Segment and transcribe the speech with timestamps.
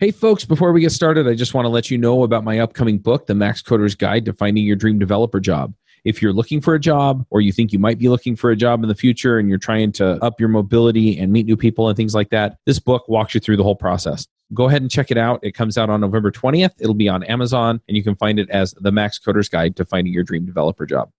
[0.00, 2.60] Hey, folks, before we get started, I just want to let you know about my
[2.60, 5.74] upcoming book, The Max Coder's Guide to Finding Your Dream Developer Job.
[6.04, 8.56] If you're looking for a job or you think you might be looking for a
[8.56, 11.88] job in the future and you're trying to up your mobility and meet new people
[11.88, 14.24] and things like that, this book walks you through the whole process.
[14.54, 15.40] Go ahead and check it out.
[15.42, 16.74] It comes out on November 20th.
[16.78, 19.84] It'll be on Amazon, and you can find it as The Max Coder's Guide to
[19.84, 21.10] Finding Your Dream Developer Job.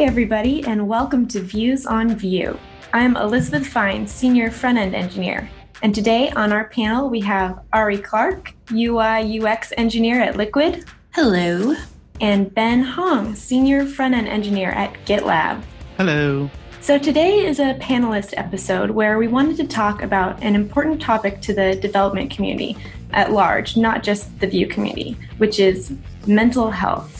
[0.00, 2.58] Hey, everybody, and welcome to Views on Vue.
[2.94, 5.50] I'm Elizabeth Fine, Senior Front End Engineer.
[5.82, 10.86] And today on our panel, we have Ari Clark, UI UX Engineer at Liquid.
[11.10, 11.76] Hello.
[12.22, 15.62] And Ben Hong, Senior Front End Engineer at GitLab.
[15.98, 16.48] Hello.
[16.80, 21.42] So today is a panelist episode where we wanted to talk about an important topic
[21.42, 22.74] to the development community
[23.12, 25.92] at large, not just the Vue community, which is
[26.26, 27.19] mental health.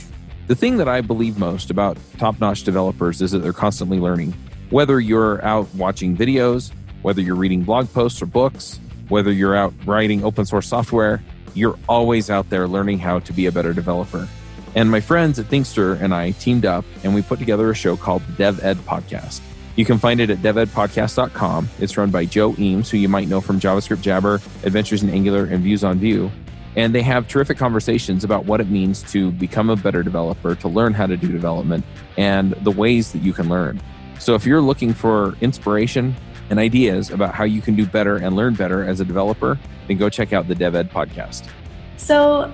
[0.50, 4.34] The thing that I believe most about top notch developers is that they're constantly learning.
[4.70, 9.72] Whether you're out watching videos, whether you're reading blog posts or books, whether you're out
[9.86, 11.22] writing open source software,
[11.54, 14.28] you're always out there learning how to be a better developer.
[14.74, 17.96] And my friends at Thinkster and I teamed up and we put together a show
[17.96, 19.42] called the Dev Ed Podcast.
[19.76, 21.68] You can find it at devedpodcast.com.
[21.78, 25.44] It's run by Joe Eames, who you might know from JavaScript Jabber, Adventures in Angular,
[25.44, 26.28] and Views on Vue.
[26.76, 30.68] And they have terrific conversations about what it means to become a better developer, to
[30.68, 31.84] learn how to do development,
[32.16, 33.80] and the ways that you can learn.
[34.18, 36.14] So if you're looking for inspiration
[36.50, 39.96] and ideas about how you can do better and learn better as a developer, then
[39.96, 41.48] go check out the DevEd podcast.
[41.96, 42.52] So,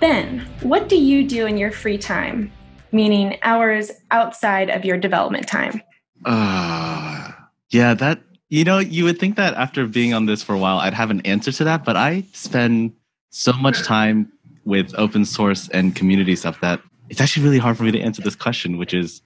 [0.00, 2.52] Ben, what do you do in your free time,
[2.92, 5.82] meaning hours outside of your development time?
[6.24, 7.30] Uh,
[7.70, 10.78] yeah, that, you know, you would think that after being on this for a while,
[10.78, 12.92] I'd have an answer to that, but I spend
[13.32, 14.30] so much time
[14.64, 18.22] with open source and community stuff that it's actually really hard for me to answer
[18.22, 19.20] this question, which is.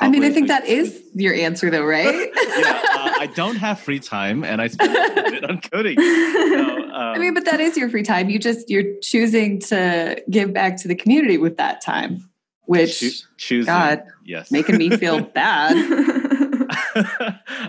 [0.00, 2.06] I mean, I think that is your answer, though, right?
[2.58, 5.96] yeah, uh, I don't have free time, and I spend it on coding.
[6.52, 8.28] So, um, I mean, but that is your free time.
[8.28, 12.28] You just you're choosing to give back to the community with that time,
[12.64, 15.74] which cho- choosing, God, yes, making me feel bad.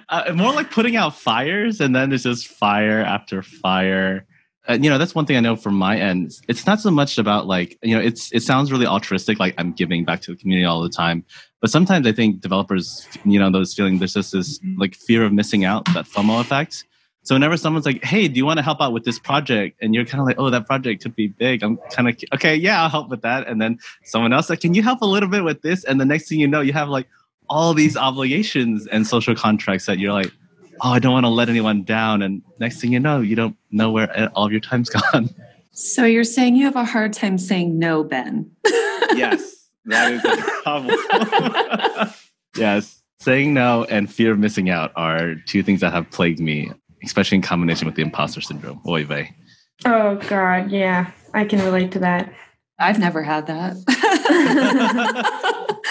[0.10, 4.26] uh, more like putting out fires, and then there's just fire after fire
[4.70, 6.34] uh, you know that's one thing i know from my end.
[6.48, 9.74] It's not so much about like you know it's it sounds really altruistic like i'm
[9.74, 11.26] giving back to the community all the time.
[11.62, 15.34] But sometimes i think developers you know those feeling there's just this like fear of
[15.34, 16.86] missing out that fomo effect.
[17.24, 19.78] So whenever someone's like hey do you want to help out with this project?
[19.82, 22.56] and you're kind of like oh that project could be big i'm kind of okay
[22.56, 23.48] yeah i'll help with that.
[23.48, 25.84] And then someone else like can you help a little bit with this?
[25.84, 27.08] And the next thing you know you have like
[27.50, 30.32] all these obligations and social contracts that you're like
[30.84, 32.22] oh, I don't want to let anyone down.
[32.22, 35.30] And next thing you know, you don't know where all of your time's gone.
[35.72, 38.52] So you're saying you have a hard time saying no, Ben?
[39.16, 40.96] yes, that is the problem.
[42.58, 46.72] yes, saying no and fear of missing out are two things that have plagued me,
[47.04, 48.80] especially in combination with the imposter syndrome.
[48.88, 49.34] Oy vey.
[49.86, 50.70] Oh, God.
[50.70, 52.32] Yeah, I can relate to that.
[52.78, 53.78] I've never had that.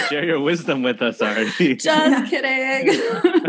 [0.09, 1.51] Share your wisdom with us, Ari.
[1.77, 3.43] Just kidding.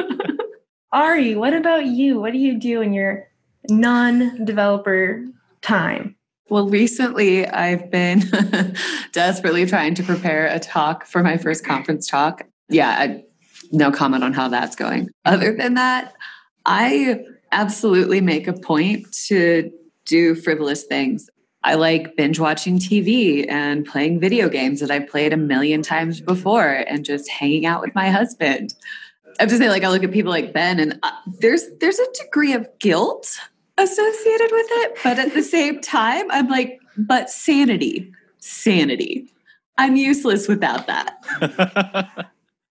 [0.94, 2.20] Ari, what about you?
[2.20, 3.28] What do you do in your
[3.68, 5.26] non developer
[5.62, 6.16] time?
[6.50, 8.22] Well, recently I've been
[9.12, 12.44] desperately trying to prepare a talk for my first conference talk.
[12.70, 13.24] Yeah, I,
[13.72, 15.09] no comment on how that's going.
[15.26, 16.14] Other than that,
[16.68, 19.72] I absolutely make a point to
[20.06, 21.28] do frivolous things.
[21.64, 26.22] I like binge watching TV and playing video games that I've played a million times
[26.22, 28.76] before and just hanging out with my husband.
[29.40, 32.00] I have to say, like, I look at people like Ben, and uh, there's there's
[32.00, 33.38] a degree of guilt
[33.78, 39.30] associated with it, but at the same time, I'm like, but sanity, sanity.
[39.78, 41.18] I'm useless without that.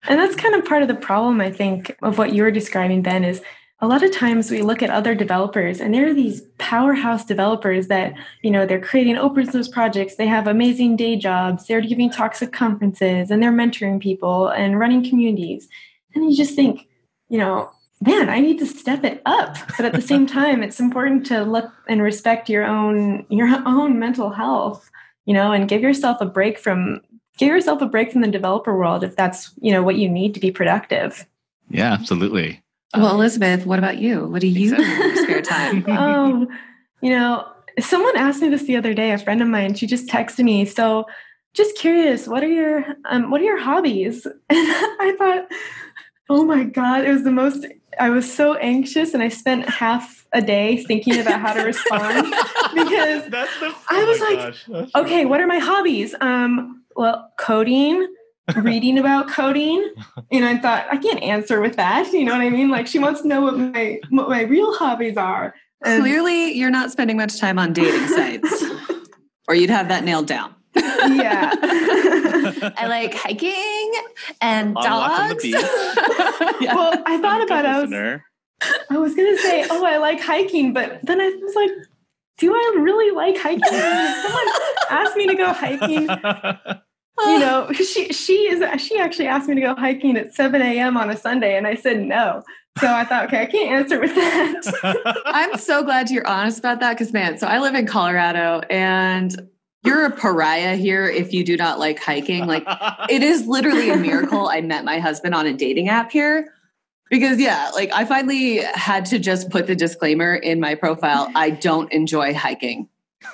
[0.07, 3.01] and that's kind of part of the problem, I think, of what you were describing,
[3.01, 3.41] Ben, is
[3.81, 7.87] a lot of times we look at other developers and there are these powerhouse developers
[7.87, 12.09] that you know they're creating open source projects they have amazing day jobs they're giving
[12.09, 15.67] talks at conferences and they're mentoring people and running communities
[16.13, 16.87] and you just think,
[17.29, 19.55] you know, man, I need to step it up.
[19.77, 23.99] But at the same time, it's important to look and respect your own your own
[23.99, 24.89] mental health,
[25.25, 27.01] you know, and give yourself a break from
[27.37, 30.33] give yourself a break from the developer world if that's, you know, what you need
[30.33, 31.25] to be productive.
[31.69, 32.61] Yeah, absolutely.
[32.93, 34.27] Well, um, Elizabeth, what about you?
[34.27, 35.85] What do you do in your spare time?
[35.89, 36.47] um,
[37.01, 37.47] you know,
[37.79, 40.65] someone asked me this the other day, a friend of mine, she just texted me.
[40.65, 41.05] So
[41.53, 44.25] just curious, what are your um, what are your hobbies?
[44.25, 45.47] And I thought,
[46.31, 47.03] Oh my God.
[47.03, 47.65] It was the most,
[47.99, 52.23] I was so anxious and I spent half a day thinking about how to respond
[52.73, 56.15] because the, I was like, okay, what are my hobbies?
[56.21, 58.07] Um, well, coding,
[58.55, 59.93] reading about coding.
[60.31, 62.13] And I thought, I can't answer with that.
[62.13, 62.69] You know what I mean?
[62.69, 65.53] Like she wants to know what my what my real hobbies are.
[65.83, 68.63] And Clearly, you're not spending much time on dating sites,
[69.49, 70.55] or you'd have that nailed down.
[70.75, 71.51] Yeah.
[72.77, 73.91] I like hiking
[74.39, 75.43] and On walks on the dogs.
[75.43, 75.53] beach.
[76.61, 76.75] yeah.
[76.75, 77.69] Well, I I'm thought about it.
[77.69, 78.25] I was, listener.
[78.89, 81.71] I was gonna say, oh, I like hiking, but then I was like,
[82.37, 83.63] do I really like hiking?
[83.63, 84.45] Someone
[84.89, 86.07] asked me to go hiking.
[87.25, 90.97] You know, she she is she actually asked me to go hiking at 7 a.m.
[90.97, 92.41] on a Sunday, and I said no.
[92.79, 95.21] So I thought, okay, I can't answer with that.
[95.25, 99.35] I'm so glad you're honest about that because, man, so I live in Colorado and
[99.83, 102.45] you're a pariah here if you do not like hiking.
[102.47, 102.63] Like,
[103.09, 106.53] it is literally a miracle I met my husband on a dating app here.
[107.09, 111.49] Because, yeah, like I finally had to just put the disclaimer in my profile I
[111.49, 112.87] don't enjoy hiking.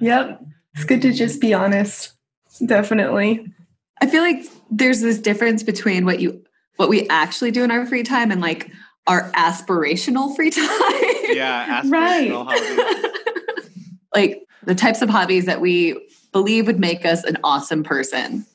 [0.00, 0.42] yep,
[0.74, 2.12] it's good to just be honest.
[2.64, 3.46] Definitely.
[4.00, 6.42] I feel like there's this difference between what you
[6.76, 8.70] what we actually do in our free time and like
[9.06, 10.66] our aspirational free time.
[11.28, 12.30] yeah, Right.
[12.32, 13.22] hobbies.
[14.14, 15.98] Like the types of hobbies that we
[16.32, 18.46] believe would make us an awesome person.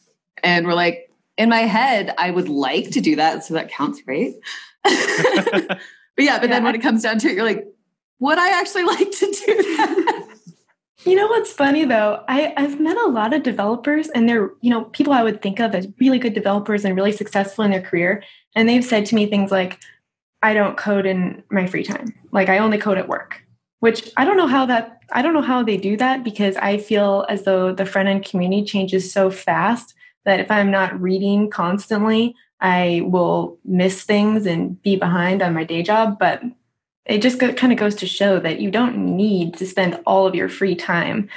[0.44, 3.44] And we're like, in my head, I would like to do that.
[3.44, 4.34] So that counts, right?
[4.84, 5.80] but
[6.18, 7.66] yeah, but then when it comes down to it, you're like,
[8.20, 10.26] would I actually like to do that?
[11.06, 12.24] You know what's funny though?
[12.28, 15.62] I, I've met a lot of developers and they're, you know, people I would think
[15.62, 18.22] of as really good developers and really successful in their career.
[18.54, 19.80] And they've said to me things like,
[20.42, 22.14] I don't code in my free time.
[22.32, 23.42] Like I only code at work.
[23.80, 26.78] Which I don't know how that I don't know how they do that because I
[26.78, 29.94] feel as though the front end community changes so fast
[30.26, 35.64] that if I'm not reading constantly, I will miss things and be behind on my
[35.64, 36.20] day job.
[36.20, 36.44] But
[37.06, 40.28] it just go, kind of goes to show that you don't need to spend all
[40.28, 41.30] of your free time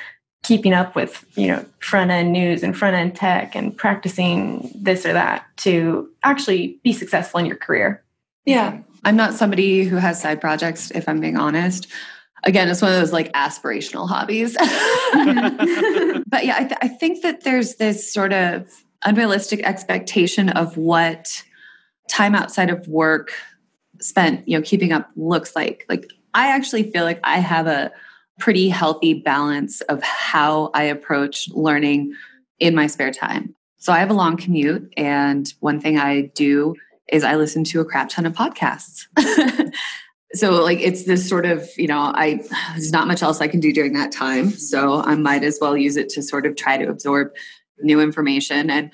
[0.42, 5.06] keeping up with you know front end news and front end tech and practicing this
[5.06, 8.02] or that to actually be successful in your career
[8.44, 8.78] Yeah.
[9.04, 11.88] I'm not somebody who has side projects, if I'm being honest.
[12.44, 14.54] Again, it's one of those like aspirational hobbies.
[16.26, 18.68] but yeah, I, th- I think that there's this sort of
[19.04, 21.42] unrealistic expectation of what
[22.08, 23.32] time outside of work
[24.00, 25.84] spent, you know, keeping up looks like.
[25.88, 27.92] Like, I actually feel like I have a
[28.38, 32.14] pretty healthy balance of how I approach learning
[32.58, 33.54] in my spare time.
[33.78, 36.76] So I have a long commute, and one thing I do
[37.08, 39.06] is I listen to a crap ton of podcasts.
[40.34, 42.40] so like it's this sort of, you know, I
[42.72, 44.50] there's not much else I can do during that time.
[44.50, 47.32] So I might as well use it to sort of try to absorb
[47.80, 48.70] new information.
[48.70, 48.90] And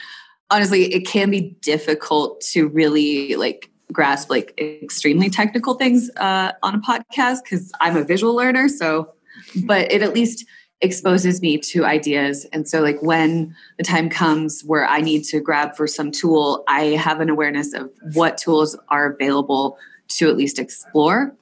[0.50, 6.74] honestly, it can be difficult to really like grasp like extremely technical things uh, on
[6.74, 8.68] a podcast because I'm a visual learner.
[8.68, 9.12] So,
[9.64, 10.44] but it at least
[10.80, 12.44] exposes me to ideas.
[12.52, 16.64] And so, like, when the time comes where I need to grab for some tool,
[16.68, 21.34] I have an awareness of what tools are available to at least explore.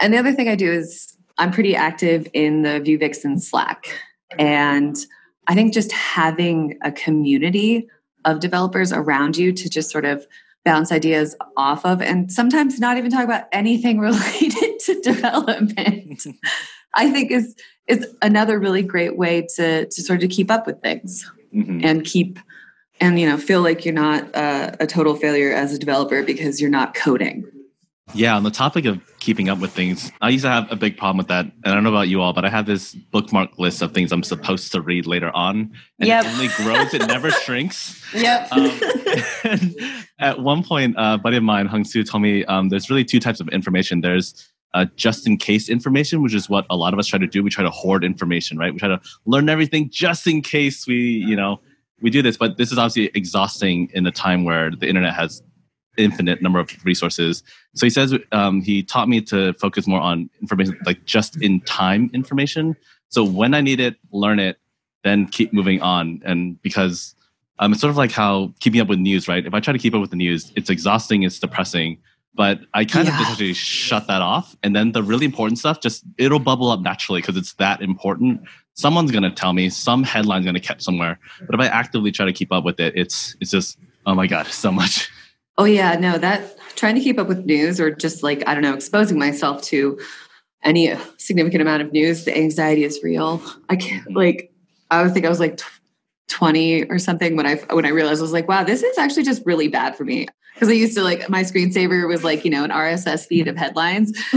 [0.00, 3.86] And the other thing I do is I'm pretty active in the Vue Vixen Slack.
[4.38, 4.96] And
[5.46, 7.88] I think just having a community
[8.24, 10.26] of developers around you to just sort of
[10.64, 16.26] bounce ideas off of and sometimes not even talk about anything related to development
[16.94, 17.54] i think is
[17.86, 21.84] is another really great way to to sort of keep up with things Mhm.
[21.84, 22.38] and keep
[22.98, 26.62] and you know feel like you're not uh, a total failure as a developer because
[26.62, 27.44] you're not coding
[28.12, 30.96] Yeah, on the topic of keeping up with things, I used to have a big
[30.98, 31.46] problem with that.
[31.46, 34.12] And I don't know about you all, but I have this bookmark list of things
[34.12, 35.72] I'm supposed to read later on.
[35.98, 36.24] And Yep.
[36.24, 38.00] it only grows, it never shrinks.
[38.14, 38.78] yep Um,
[39.44, 39.74] and
[40.20, 43.18] at one point, a buddy of mine, Hung Soo, told me um, there's really two
[43.20, 44.00] types of information.
[44.02, 47.26] There's uh, just in case information, which is what a lot of us try to
[47.26, 47.42] do.
[47.42, 48.72] We try to hoard information, right?
[48.72, 51.60] We try to learn everything just in case we, you know,
[52.00, 52.36] we do this.
[52.36, 55.42] But this is obviously exhausting in a time where the internet has
[55.96, 57.42] infinite number of resources.
[57.74, 61.60] So he says um, he taught me to focus more on information, like just in
[61.62, 62.76] time information.
[63.08, 64.58] So when I need it, learn it,
[65.04, 66.20] then keep moving on.
[66.24, 67.14] And because
[67.58, 69.44] um, it's sort of like how keeping up with news, right?
[69.46, 71.98] If I try to keep up with the news, it's exhausting, it's depressing.
[72.36, 73.20] But I kind of Yeah.
[73.20, 76.80] just actually shut that off, and then the really important stuff just it'll bubble up
[76.80, 78.40] naturally because it's that important.
[78.72, 81.20] Someone's gonna tell me, some headline's gonna catch somewhere.
[81.46, 84.26] But if I actively try to keep up with it, it's it's just oh my
[84.26, 85.08] god, so much.
[85.56, 88.62] Oh yeah, no, that trying to keep up with news or just like I don't
[88.62, 89.98] know, exposing myself to
[90.62, 93.40] any significant amount of news, the anxiety is real.
[93.68, 94.16] I can't mm-hmm.
[94.16, 94.52] like
[94.90, 95.80] I would think I was like tw-
[96.28, 99.24] 20 or something when I when I realized I was like, wow, this is actually
[99.24, 100.26] just really bad for me.
[100.54, 103.56] Because I used to like my screensaver was like, you know, an RSS feed of
[103.56, 104.16] headlines.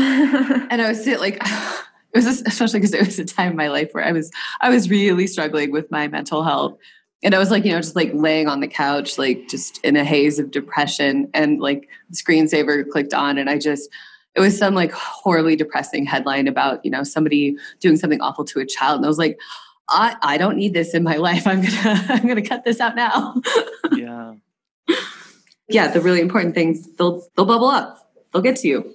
[0.70, 1.36] And I was sit like
[2.14, 4.32] it was especially because it was a time in my life where I was
[4.62, 6.78] I was really struggling with my mental health.
[7.24, 9.96] And I was like, you know, just like laying on the couch, like just in
[9.96, 11.30] a haze of depression.
[11.34, 13.90] And like the screensaver clicked on, and I just,
[14.36, 18.60] it was some like horribly depressing headline about, you know, somebody doing something awful to
[18.60, 18.98] a child.
[18.98, 19.40] And I was like,
[19.90, 21.48] I, I don't need this in my life.
[21.48, 23.42] I'm gonna I'm gonna cut this out now.
[23.94, 24.36] yeah.
[25.68, 28.12] yeah, the really important things they'll they'll bubble up.
[28.32, 28.94] They'll get to you.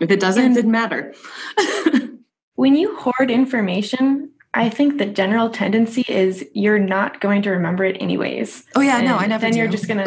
[0.00, 1.14] If it doesn't, it didn't matter.
[2.54, 7.84] when you hoard information, I think the general tendency is you're not going to remember
[7.84, 8.64] it anyways.
[8.76, 9.42] Oh yeah, and no, I never.
[9.42, 9.58] Then do.
[9.58, 10.06] you're just gonna,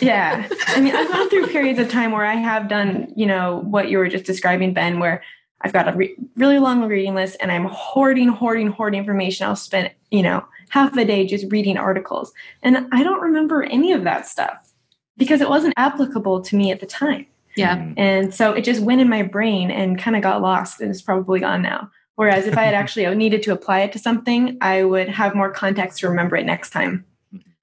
[0.00, 0.48] yeah.
[0.68, 3.90] I mean, I've gone through periods of time where I have done, you know, what
[3.90, 5.22] you were just describing, Ben, where
[5.62, 9.46] I've got a re- really long reading list and I'm hoarding, hoarding, hoarding information.
[9.46, 12.32] I'll spend, you know, half a day just reading articles,
[12.62, 14.72] and I don't remember any of that stuff
[15.16, 17.26] because it wasn't applicable to me at the time.
[17.56, 17.76] Yeah.
[17.76, 17.94] Mm.
[17.96, 21.02] And so it just went in my brain and kind of got lost and it's
[21.02, 21.90] probably gone now.
[22.20, 25.50] Whereas if I had actually needed to apply it to something, I would have more
[25.50, 27.06] context to remember it next time.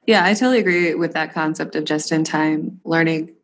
[0.07, 3.35] Yeah, I totally agree with that concept of just in time learning.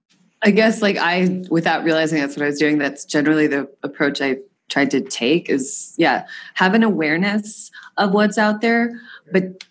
[0.41, 4.21] I guess like I without realizing that's what I was doing, that's generally the approach
[4.21, 4.37] I
[4.69, 8.99] tried to take is yeah, have an awareness of what's out there,
[9.31, 9.63] but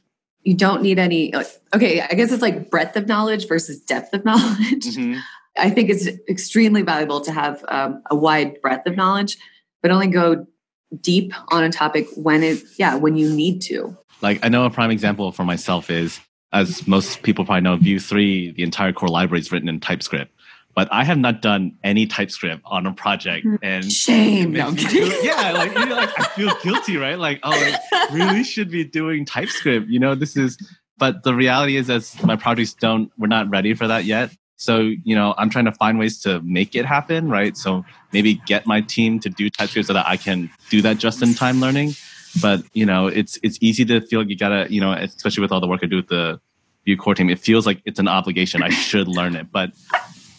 [0.45, 4.15] you don't need any like, okay, I guess it's like breadth of knowledge versus depth
[4.15, 4.95] of knowledge.
[4.95, 5.21] Mhm.
[5.59, 9.39] I think it's extremely valuable to have um, a wide breadth of knowledge,
[9.83, 10.47] but only go
[11.01, 13.97] deep on a topic when it, yeah, when you need to.
[14.21, 16.21] Like I know a prime example for myself is,
[16.53, 20.33] as most people probably know, Vue three, the entire core library is written in TypeScript.
[20.75, 23.57] But I have not done any TypeScript on a project, hmm.
[23.63, 24.53] and Shame.
[24.53, 25.11] No, I'm me kidding.
[25.11, 27.19] feel- yeah, like you know, like I feel guilty, right?
[27.19, 29.89] Like oh, I really should be doing TypeScript.
[29.89, 30.59] You know, this is.
[30.99, 34.31] But the reality is, as my projects don't, we're not ready for that yet.
[34.63, 37.57] So you know, I'm trying to find ways to make it happen, right?
[37.57, 41.61] So maybe get my team to do TypeScript so that I can do that just-in-time
[41.61, 41.95] learning.
[42.41, 45.53] But you know, it's it's easy to feel like you gotta, you know, especially with
[45.53, 46.41] all the work I do with the
[46.85, 48.63] Vue core team, it feels like it's an obligation.
[48.63, 49.71] I should learn it, but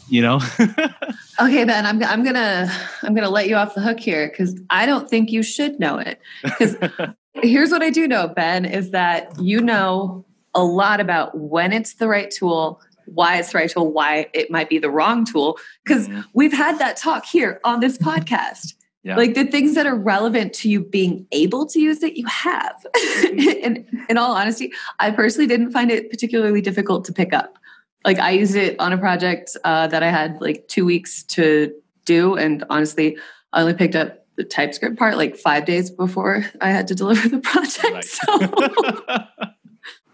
[0.10, 0.42] you know,
[1.42, 4.86] Okay, Ben, I'm I'm gonna I'm gonna let you off the hook here because I
[4.86, 6.20] don't think you should know it.
[6.44, 6.77] Because
[7.34, 11.96] here's what I do know, Ben, is that you know a lot about when it's
[11.96, 15.58] the right tool, why it's the right tool, why it might be the wrong tool.
[15.84, 16.26] Because Mhm.
[16.34, 18.74] we've had that talk here on this podcast.
[19.04, 19.18] Yeah.
[19.18, 22.86] Like the things that are relevant to you being able to use it, you have.
[23.64, 27.58] and in all honesty, I personally didn't find it particularly difficult to pick up.
[28.06, 31.74] Like I used it on a project uh, that I had like two weeks to
[32.06, 33.18] do, and honestly,
[33.52, 37.28] I only picked up the TypeScript part like five days before I had to deliver
[37.28, 37.84] the project.
[37.94, 38.04] Right.
[38.06, 38.26] So,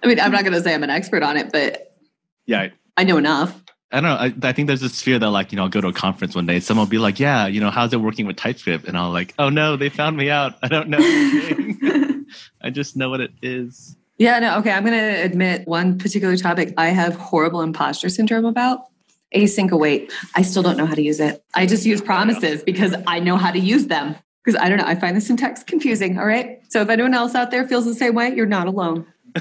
[0.02, 1.89] I mean, I'm not going to say I'm an expert on it, but
[2.50, 3.64] yeah, I know enough.
[3.92, 4.16] I don't know.
[4.16, 6.36] I, I think there's this fear that like, you know, I'll go to a conference
[6.36, 8.86] one day, someone will be like, yeah, you know, how's it working with TypeScript?
[8.86, 10.56] And I'll like, oh no, they found me out.
[10.64, 10.98] I don't know.
[12.62, 13.96] I just know what it is.
[14.18, 14.72] Yeah, no, okay.
[14.72, 18.88] I'm going to admit one particular topic I have horrible imposter syndrome about
[19.36, 20.12] async await.
[20.36, 21.44] I still don't know how to use it.
[21.54, 24.16] I just use promises because I know how to use them.
[24.44, 26.18] Because I don't know, I find the syntax confusing.
[26.18, 26.62] All right.
[26.70, 29.06] So if anyone else out there feels the same way, you're not alone.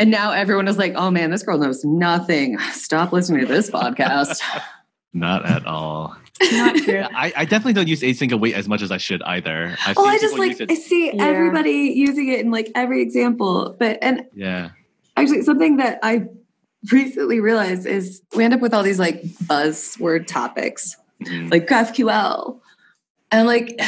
[0.00, 2.58] and now everyone is like, oh man, this girl knows nothing.
[2.72, 4.40] Stop listening to this podcast.
[5.12, 6.16] Not at all.
[6.52, 7.02] Not true.
[7.14, 9.76] I, I definitely don't use async await as much as I should either.
[9.86, 11.24] I've well, I just like, I see Yeah.
[11.24, 13.76] everybody using it in like every example.
[13.78, 14.70] But, and yeah.
[15.16, 16.26] actually something that I
[16.90, 21.50] recently realized is we end up with all these like buzzword topics Mhm.
[21.50, 22.58] like GraphQL.
[23.32, 23.78] And like,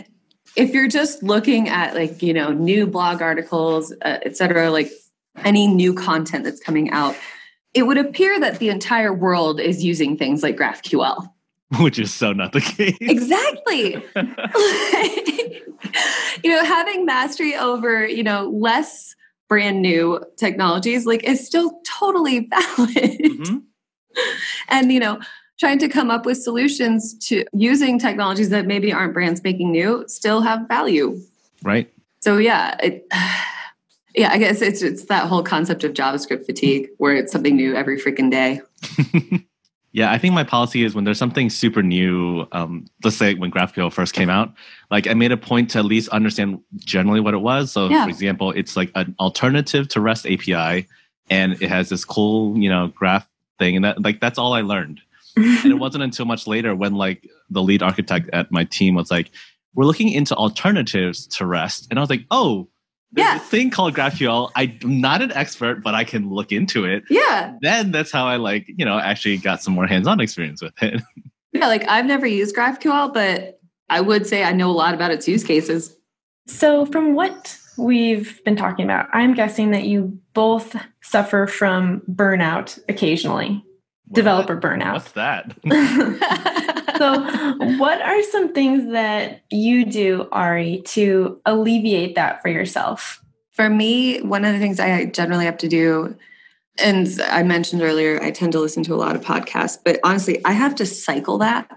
[0.56, 4.90] if you're just looking at like, you know, new blog articles, uh, et cetera, like
[5.44, 7.16] any new content that's coming out,
[7.74, 11.28] it would appear that the entire world is using things like GraphQL.
[11.80, 12.96] Which is so not the case.
[13.00, 13.96] Exactly.
[16.44, 19.14] you know, having mastery over, you know, less
[19.48, 23.20] brand new technologies, like is still totally valid.
[23.20, 23.62] Mhm.
[24.70, 25.20] and you know
[25.60, 30.02] trying to come up with solutions to using technologies that maybe aren't brand spanking new
[30.08, 31.20] still have value
[31.62, 31.92] Right.
[32.20, 33.06] so yeah it,
[34.16, 37.74] yeah i guess it's it's that whole concept of javascript fatigue where it's something new
[37.74, 38.60] every freaking day
[39.92, 43.50] Yeah, I think my policy is when there's something super new, um, let's say when
[43.50, 44.52] GraphQL first came out,
[44.90, 47.72] like I made a point to at least understand generally what it was.
[47.72, 48.04] So, Yeah.
[48.04, 50.86] for example, it's like an alternative to REST API,
[51.30, 53.26] and it has this cool, you know, graph
[53.58, 55.00] thing, and that like that's all I learned.
[55.36, 59.10] and it wasn't until much later when like the lead architect at my team was
[59.10, 59.30] like,
[59.74, 62.68] "We're looking into alternatives to REST," and I was like, "Oh."
[63.16, 63.36] There's Yeah.
[63.36, 64.50] a thing called GraphQL.
[64.54, 68.36] I'm not an expert, but I can look into it yeah then that's how I
[68.36, 71.02] like, you know, actually got some more hands-on experience with it.
[71.52, 73.58] yeah like i've never used graphql but
[73.88, 75.96] i would say i know a lot about its use cases
[76.48, 82.78] So, from what we've been talking about, I'm guessing that you both suffer from burnout
[82.88, 83.64] occasionally,
[84.06, 84.14] what?
[84.14, 84.92] developer burnout.
[84.94, 85.56] What's that?
[86.98, 87.20] so,
[87.78, 93.22] what are some things that you do, Ari, to alleviate that for yourself?
[93.52, 96.16] For me, one of the things I generally have to do,
[96.78, 100.44] and I mentioned earlier, I tend to listen to a lot of podcasts, but honestly,
[100.44, 101.68] I have to cycle that.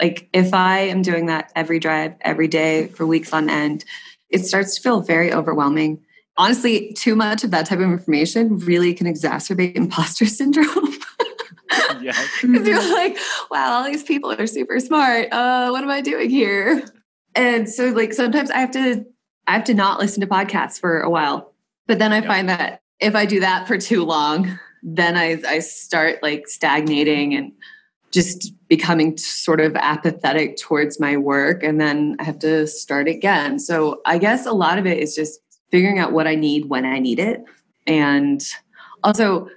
[0.00, 3.84] Like, if I am doing that every drive, every day for weeks on end,
[4.30, 6.02] it starts to feel very overwhelming.
[6.36, 10.94] Honestly, too much of that type of information really can exacerbate imposter syndrome.
[12.02, 12.12] yeah.
[12.42, 13.16] Because you're like,
[13.50, 15.32] wow, all these people are super smart.
[15.32, 16.84] Uh, what am I doing here?
[17.34, 19.04] And so like sometimes I have to
[19.46, 21.52] I have to not listen to podcasts for a while.
[21.86, 22.28] But then I yeah.
[22.28, 27.34] find that if I do that for too long, then I I start like stagnating
[27.34, 27.52] and
[28.10, 33.58] just becoming sort of apathetic towards my work and then I have to start again.
[33.58, 35.40] So I guess a lot of it is just
[35.72, 37.44] figuring out what I need when I need it.
[37.88, 38.40] And
[39.02, 39.48] also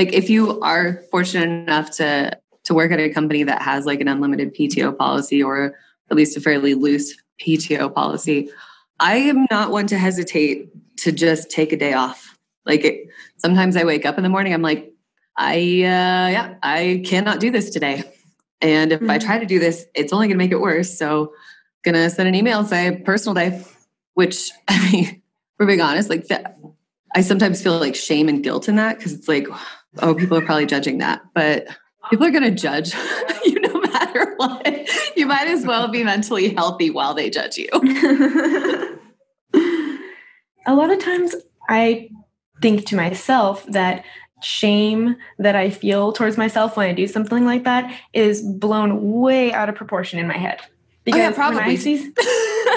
[0.00, 4.00] like if you are fortunate enough to to work at a company that has like
[4.00, 5.74] an unlimited PTO policy or
[6.10, 8.50] at least a fairly loose PTO policy,
[8.98, 12.38] I am not one to hesitate to just take a day off.
[12.64, 14.90] Like it, sometimes I wake up in the morning, I'm like,
[15.36, 18.02] I uh, yeah, I cannot do this today.
[18.62, 19.10] And if mm-hmm.
[19.10, 20.96] I try to do this, it's only going to make it worse.
[20.96, 21.34] So,
[21.82, 23.62] gonna send an email and say personal day.
[24.14, 25.22] Which I mean,
[25.58, 26.26] for being honest, like
[27.14, 29.46] I sometimes feel like shame and guilt in that because it's like,
[29.98, 31.66] oh, people are probably judging that, but
[32.10, 32.94] people are going to judge
[33.44, 34.88] you no matter what.
[35.16, 37.68] You might as well be mentally healthy while they judge you.
[40.66, 41.34] A lot of times,
[41.68, 42.10] I
[42.60, 44.04] think to myself that
[44.42, 49.52] shame that I feel towards myself when I do something like that is blown way
[49.52, 50.60] out of proportion in my head.
[51.04, 51.58] Because oh, yeah, probably.
[51.58, 52.12] When I see,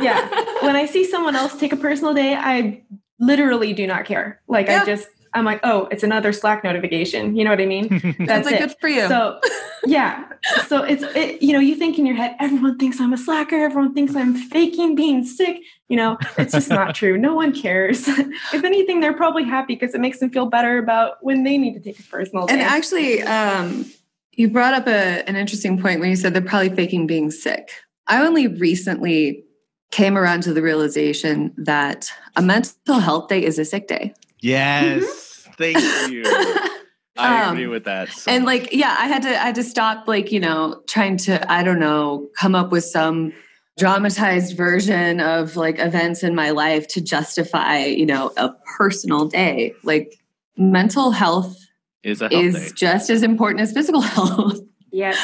[0.02, 2.84] yeah, when I see someone else take a personal day, I
[3.20, 4.42] literally do not care.
[4.48, 4.82] Like yeah.
[4.82, 7.36] I just I'm like, oh, it's another Slack notification.
[7.36, 7.88] You know what I mean?
[8.20, 9.08] That's, like good for you.
[9.08, 9.40] So
[9.86, 10.26] yeah.
[10.68, 13.56] So it's it, you know, you think in your head, everyone thinks I'm a slacker,
[13.56, 15.62] everyone thinks I'm faking being sick.
[15.88, 17.18] You know, it's just not true.
[17.18, 18.08] No one cares.
[18.08, 21.74] if anything, they're probably happy because it makes them feel better about when they need
[21.74, 22.54] to take a personal day.
[22.54, 23.86] And actually, um,
[24.32, 27.70] you brought up a, an interesting point when you said they're probably faking being sick.
[28.08, 29.44] I only recently
[29.92, 34.14] came around to the realization that a mental health day is a sick day.
[34.44, 35.04] Yes.
[35.04, 35.52] Mm-hmm.
[35.54, 36.24] Thank you.
[37.18, 38.10] I um, agree with that.
[38.10, 41.16] So and like, yeah, I had to I had to stop like, you know, trying
[41.18, 43.32] to, I don't know, come up with some
[43.78, 49.74] dramatized version of like events in my life to justify, you know, a personal day.
[49.84, 50.20] Like
[50.58, 51.58] mental health
[52.04, 52.70] is, is day.
[52.76, 54.60] just as important as physical health.
[54.92, 55.16] Yeah.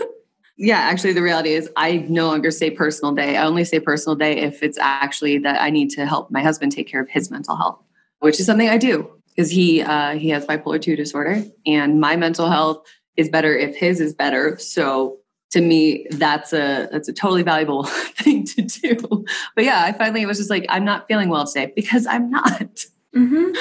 [0.56, 3.36] yeah, actually the reality is I no longer say personal day.
[3.36, 6.72] I only say personal day if it's actually that I need to help my husband
[6.72, 7.78] take care of his mental health
[8.26, 12.16] which is something I do because he uh, he has bipolar two disorder, and my
[12.16, 12.84] mental health
[13.16, 14.58] is better if his is better.
[14.58, 15.18] So
[15.52, 17.84] to me, that's a that's a totally valuable
[18.18, 19.24] thing to do.
[19.54, 22.84] But yeah, I finally was just like, I'm not feeling well today because I'm not.
[23.14, 23.52] Mm-hmm.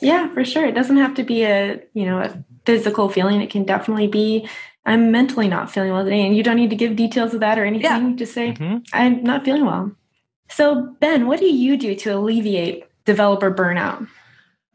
[0.00, 0.64] Yeah, for sure.
[0.64, 3.40] It doesn't have to be a you know a physical feeling.
[3.40, 4.48] It can definitely be
[4.84, 7.58] I'm mentally not feeling well today, and you don't need to give details of that
[7.58, 8.10] or anything.
[8.10, 8.14] Yeah.
[8.14, 8.78] Just say mm-hmm.
[8.92, 9.90] I'm not feeling well.
[10.48, 14.06] So Ben, what do you do to alleviate developer burnout?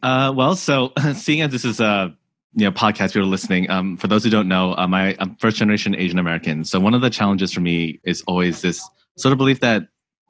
[0.02, 2.16] Uh, well, so seeing as this is a
[2.54, 5.36] you know podcast people are listening, um, for those who don't know, um, I, I'm
[5.36, 6.66] first generation Asian American.
[6.66, 8.82] So one of the challenges for me is always this
[9.18, 9.84] sort of belief that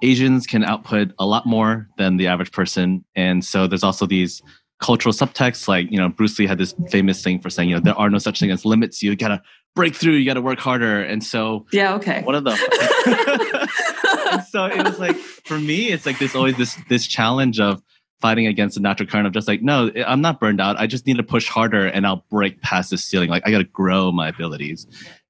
[0.03, 4.41] Asians can output a lot more than the average person, and so there's also these
[4.81, 7.81] cultural subtexts like you know bruce lee had this famous thing for saying you know
[7.81, 9.39] there are no such thing as limits you gotta
[9.75, 12.55] break through you gotta work harder and so yeah okay one of the
[14.49, 17.81] so it was like for me it's like this always this this challenge of
[18.21, 20.79] fighting against the natural current of just like, no, I'm not burned out.
[20.79, 23.29] I just need to push harder and I'll break past this ceiling.
[23.29, 24.85] Like I got to grow my abilities.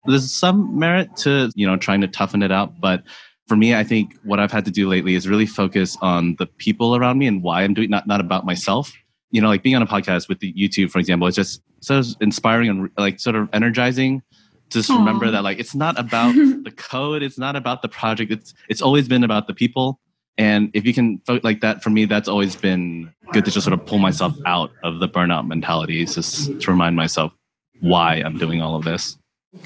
[0.05, 2.79] There's some merit to, you know, trying to toughen it out.
[2.79, 3.03] But
[3.47, 6.45] for me, I think what I've had to do lately is really focus on the
[6.45, 8.91] people around me and why I'm doing not, not about myself.
[9.31, 12.01] You know, like being on a podcast with the YouTube, for example, it's just so
[12.21, 14.21] inspiring and like sort of energizing
[14.69, 14.99] just Aww.
[14.99, 18.81] remember that like it's not about the code it's not about the project it's it's
[18.81, 19.99] always been about the people
[20.37, 23.79] and if you can like that, for me, that's always been good to just sort
[23.79, 27.31] of pull myself out of the burnout mentality, just to remind myself
[27.79, 29.17] why I'm doing all of this.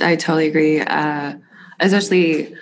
[0.02, 0.82] I totally agree.
[0.82, 1.36] Uh,
[1.80, 2.54] especially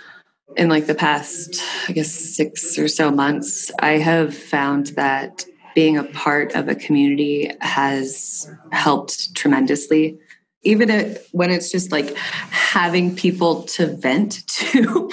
[0.58, 5.98] in like the past, I guess, six or so months, I have found that being
[5.98, 10.18] a part of a community has helped tremendously.
[10.64, 15.12] Even if, when it's just like having people to vent to,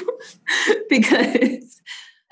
[0.89, 1.71] because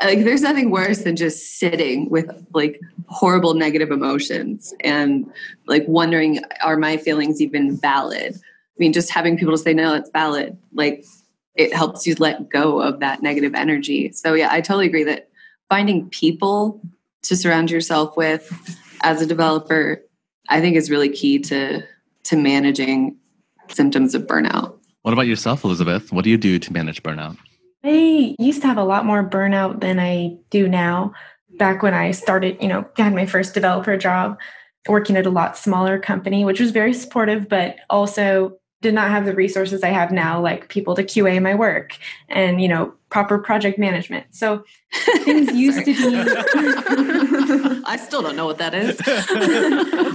[0.03, 5.31] like there's nothing worse than just sitting with like horrible negative emotions and
[5.67, 9.95] like wondering are my feelings even valid i mean just having people to say no
[9.95, 11.05] it's valid like
[11.55, 15.29] it helps you let go of that negative energy so yeah i totally agree that
[15.69, 16.81] finding people
[17.23, 18.53] to surround yourself with
[19.03, 20.03] as a developer
[20.49, 21.83] i think is really key to
[22.25, 23.17] to managing
[23.73, 24.79] symptoms of burnout.
[25.03, 26.13] What about yourself elizabeth?
[26.13, 27.37] What do you do to manage burnout?
[27.85, 31.13] I used to have a lot more burnout than I do now.
[31.59, 34.39] Back when I started, you know, had my first developer job,
[34.89, 39.25] working at a lot smaller company, which was very supportive, but also did not have
[39.25, 41.97] the resources I have now, like people to QA my work
[42.29, 44.27] and, you know, proper project management.
[44.31, 44.65] So
[45.25, 47.83] things used to be.
[47.87, 49.01] I still don't know what that is.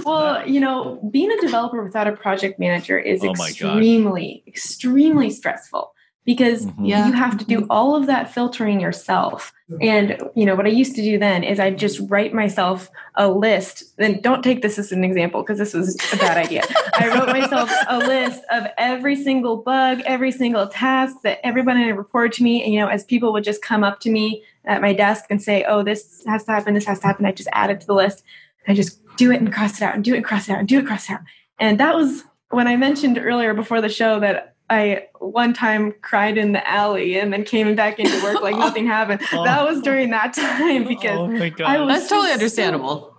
[0.04, 5.93] well, you know, being a developer without a project manager is oh extremely, extremely stressful
[6.24, 6.84] because mm-hmm.
[6.84, 7.06] yeah.
[7.06, 9.52] you have to do all of that filtering yourself.
[9.80, 13.28] And you know what I used to do then is I just write myself a
[13.28, 13.94] list.
[13.98, 16.62] And don't take this as an example because this was a bad idea.
[16.94, 22.32] I wrote myself a list of every single bug, every single task that everybody reported
[22.34, 22.62] to me.
[22.62, 25.42] And you know, as people would just come up to me at my desk and
[25.42, 26.74] say, "Oh, this has to happen.
[26.74, 28.22] This has to happen," I just add it to the list.
[28.66, 30.58] I just do it and cross it out, and do it, and cross it out,
[30.58, 31.20] and do it, cross it out.
[31.58, 36.36] And that was when I mentioned earlier before the show that I one time cried
[36.36, 39.22] in the alley and then came back into work like nothing happened.
[39.32, 39.44] oh.
[39.44, 43.16] That was during that time because oh my I was that's totally understandable.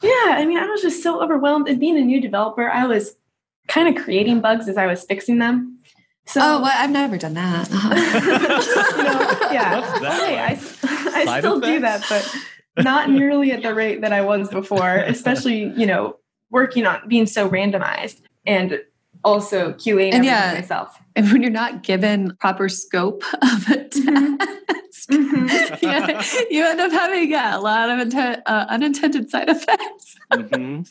[0.00, 1.68] So, yeah, I mean, I was just so overwhelmed.
[1.68, 3.16] And being a new developer, I was
[3.66, 5.78] kind of creating bugs as I was fixing them.
[6.26, 7.68] So, oh, well, I've never done that.
[8.96, 12.36] you know, yeah, hey, I, I still do that, but
[12.84, 14.96] not nearly at the rate that I was before.
[14.96, 16.18] Especially, you know,
[16.50, 18.80] working on being so randomized and
[19.24, 21.00] also QA and yeah, myself.
[21.16, 24.36] And when you're not given proper scope of a mm-hmm.
[24.36, 25.74] task, mm-hmm.
[25.82, 30.16] yeah, you end up having yeah, a lot of inten- uh, unintended side effects.
[30.32, 30.82] mm-hmm.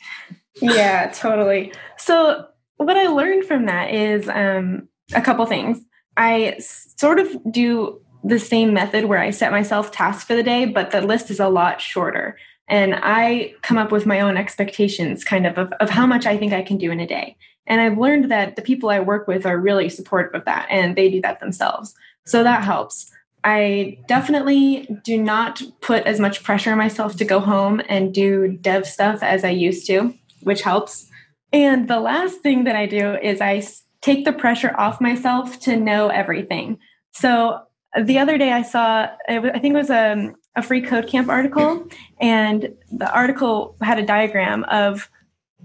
[0.61, 1.73] Yeah, totally.
[1.97, 5.79] So what I learned from that is um, a couple things.
[6.15, 10.65] I sort of do the same method where I set myself tasks for the day,
[10.65, 12.37] but the list is a lot shorter.
[12.67, 16.37] And I come up with my own expectations kind of, of of how much I
[16.37, 17.37] think I can do in a day.
[17.65, 20.95] And I've learned that the people I work with are really supportive of that and
[20.95, 21.93] they do that themselves.
[22.25, 23.11] So that helps.
[23.43, 28.57] I definitely do not put as much pressure on myself to go home and do
[28.61, 31.09] dev stuff as I used to, which helps.
[31.53, 33.63] And the last thing that I do is I
[34.01, 36.79] take the pressure off myself to know everything.
[37.13, 37.61] So
[38.01, 41.87] the other day I saw, I think it was a, a free code camp article,
[42.19, 45.09] and the article had a diagram of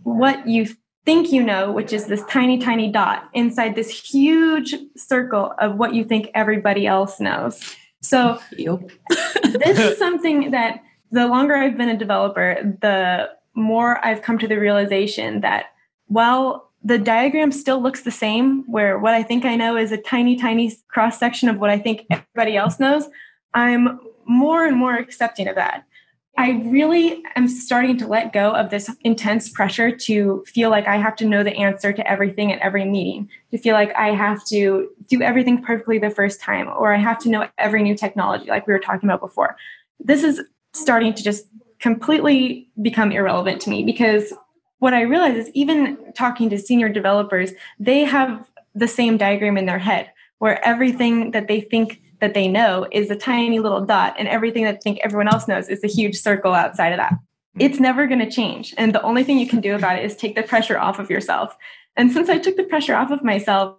[0.03, 0.69] what you
[1.05, 5.95] think you know, which is this tiny, tiny dot inside this huge circle of what
[5.95, 7.75] you think everybody else knows.
[8.03, 14.39] So, this is something that the longer I've been a developer, the more I've come
[14.39, 15.67] to the realization that
[16.07, 19.97] while the diagram still looks the same, where what I think I know is a
[19.97, 23.09] tiny, tiny cross section of what I think everybody else knows,
[23.55, 25.85] I'm more and more accepting of that.
[26.39, 30.97] I really am starting to let go of this intense pressure to feel like I
[30.97, 34.43] have to know the answer to everything at every meeting, to feel like I have
[34.47, 38.47] to do everything perfectly the first time, or I have to know every new technology,
[38.47, 39.57] like we were talking about before.
[40.01, 40.41] This is
[40.73, 41.47] starting to just
[41.81, 44.33] completely become irrelevant to me because
[44.79, 49.67] what I realize is even talking to senior developers, they have the same diagram in
[49.67, 54.15] their head where everything that they think that they know is a tiny little dot,
[54.17, 57.13] and everything that I think everyone else knows is a huge circle outside of that.
[57.13, 57.61] Mm-hmm.
[57.63, 58.73] It's never going to change.
[58.79, 61.11] And the only thing you can do about it is take the pressure off of
[61.11, 61.57] yourself.
[61.97, 63.77] And since I took the pressure off of myself,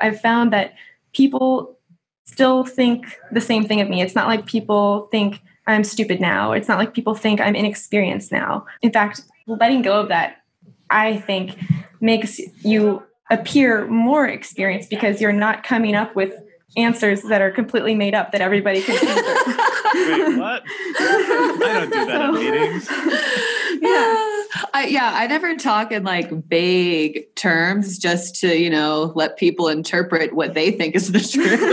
[0.00, 0.74] I've found that
[1.14, 1.78] people
[2.26, 4.02] still think the same thing of me.
[4.02, 6.52] It's not like people think I'm stupid now.
[6.52, 8.66] It's not like people think I'm inexperienced now.
[8.82, 10.42] In fact, letting go of that,
[10.90, 11.56] I think,
[12.00, 16.34] makes you appear more experienced because you're not coming up with
[16.76, 19.12] answers that are completely made up that everybody can answer.
[19.94, 20.62] Wait, what?
[20.66, 22.90] I don't do that so, in meetings.
[23.78, 24.32] Yeah.
[24.72, 29.68] I, yeah, I never talk in like vague terms just to, you know, let people
[29.68, 31.70] interpret what they think is the truth.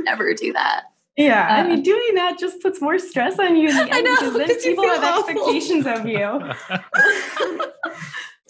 [0.04, 0.86] never do that.
[1.16, 3.68] Yeah, uh, I mean, doing that just puts more stress on you.
[3.70, 5.30] I know because then people have awful.
[5.30, 6.52] expectations of you.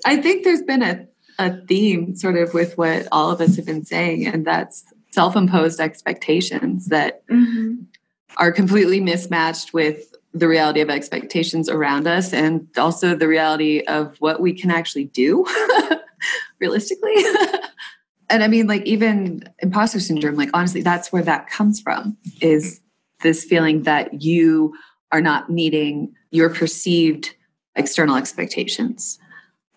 [0.06, 1.06] I think there's been a
[1.38, 4.84] a theme sort of with what all of us have been saying, and that's
[5.16, 7.74] self-imposed expectations that mm-hmm.
[8.36, 14.16] are completely mismatched with the reality of expectations around us and also the reality of
[14.18, 15.46] what we can actually do
[16.60, 17.14] realistically
[18.30, 22.82] and i mean like even imposter syndrome like honestly that's where that comes from is
[23.22, 24.74] this feeling that you
[25.12, 27.34] are not meeting your perceived
[27.76, 29.18] external expectations.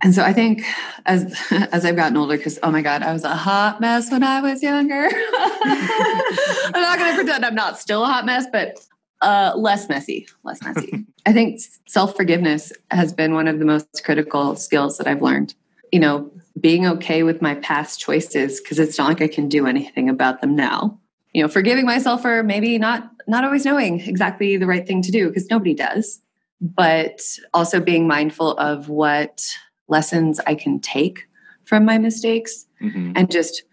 [0.01, 0.63] And so I think
[1.05, 4.23] as as I've gotten older, because oh my God, I was a hot mess when
[4.23, 5.09] I was younger.
[5.63, 8.79] I'm not gonna pretend I'm not still a hot mess, but
[9.21, 11.05] uh, less messy, less messy.
[11.25, 15.53] I think self forgiveness has been one of the most critical skills that I've learned.
[15.91, 19.65] You know, being okay with my past choices because it's not like I can do
[19.65, 20.97] anything about them now.
[21.33, 25.11] You know, forgiving myself for maybe not not always knowing exactly the right thing to
[25.11, 26.21] do because nobody does,
[26.61, 27.21] but
[27.53, 29.43] also being mindful of what
[29.89, 31.27] lessons I can take
[31.65, 33.13] from my mistakes mm-hmm.
[33.15, 33.63] and just,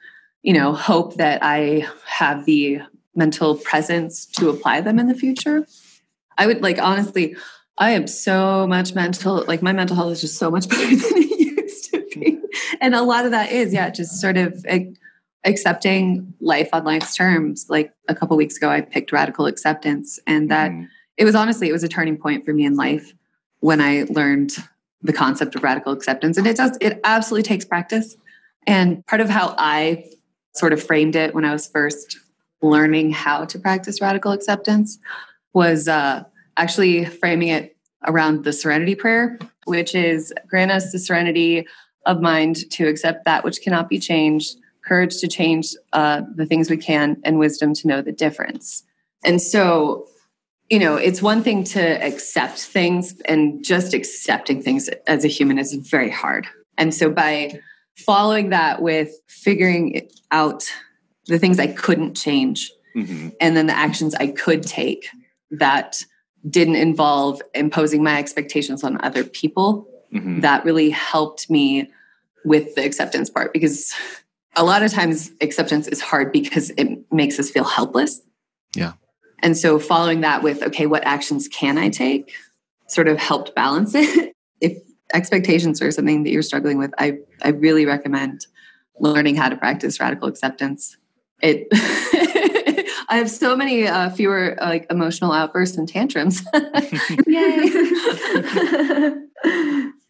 [0.42, 2.81] you know, hope that I have the
[3.14, 5.66] mental presence to apply them in the future.
[6.38, 7.37] I would like, honestly,
[7.79, 11.12] I am so much mental, like my mental health is just so much better than
[11.16, 12.38] it used to be.
[12.81, 14.64] And a lot of that is, yeah, just sort of
[15.44, 17.66] accepting life on life's terms.
[17.68, 20.88] Like a couple weeks ago, I picked radical acceptance, and that mm.
[21.16, 23.12] it was honestly, it was a turning point for me in life
[23.61, 24.52] when I learned
[25.07, 26.37] the concept of radical acceptance.
[26.37, 28.16] And it does, it absolutely takes practice.
[28.66, 30.11] And part of how I
[30.55, 32.19] sort of framed it when I was first
[32.62, 34.99] learning how to practice radical acceptance
[35.53, 36.25] was uh,
[36.57, 41.66] actually framing it around the serenity prayer, which is grant us the serenity
[42.07, 46.71] of mind to accept that which cannot be changed, courage to change uh, the things
[46.71, 48.85] we can, and wisdom to know the difference.
[49.25, 50.07] And so
[50.70, 55.59] you know, it's one thing to accept things, and just accepting things as a human
[55.59, 56.46] is very hard.
[56.76, 57.61] And so, by
[57.96, 60.64] following that with figuring out
[61.26, 63.29] the things I couldn't change, mm-hmm.
[63.40, 65.09] and then the actions I could take
[65.52, 66.02] that
[66.48, 70.40] didn't involve imposing my expectations on other people, mm-hmm.
[70.40, 71.90] that really helped me
[72.44, 73.92] with the acceptance part because
[74.55, 78.20] a lot of times acceptance is hard because it makes us feel helpless.
[78.74, 78.92] Yeah.
[79.42, 82.33] And so following that with, okay, what actions can I take
[82.88, 84.35] sort of helped balance it.
[84.61, 84.79] if
[85.12, 88.46] expectations are something that you're struggling with, I, I really recommend
[88.99, 90.96] learning how to practice radical acceptance.
[91.42, 91.68] It,
[93.09, 96.42] I have so many uh, fewer like emotional outbursts and tantrums.
[97.27, 97.70] Yay.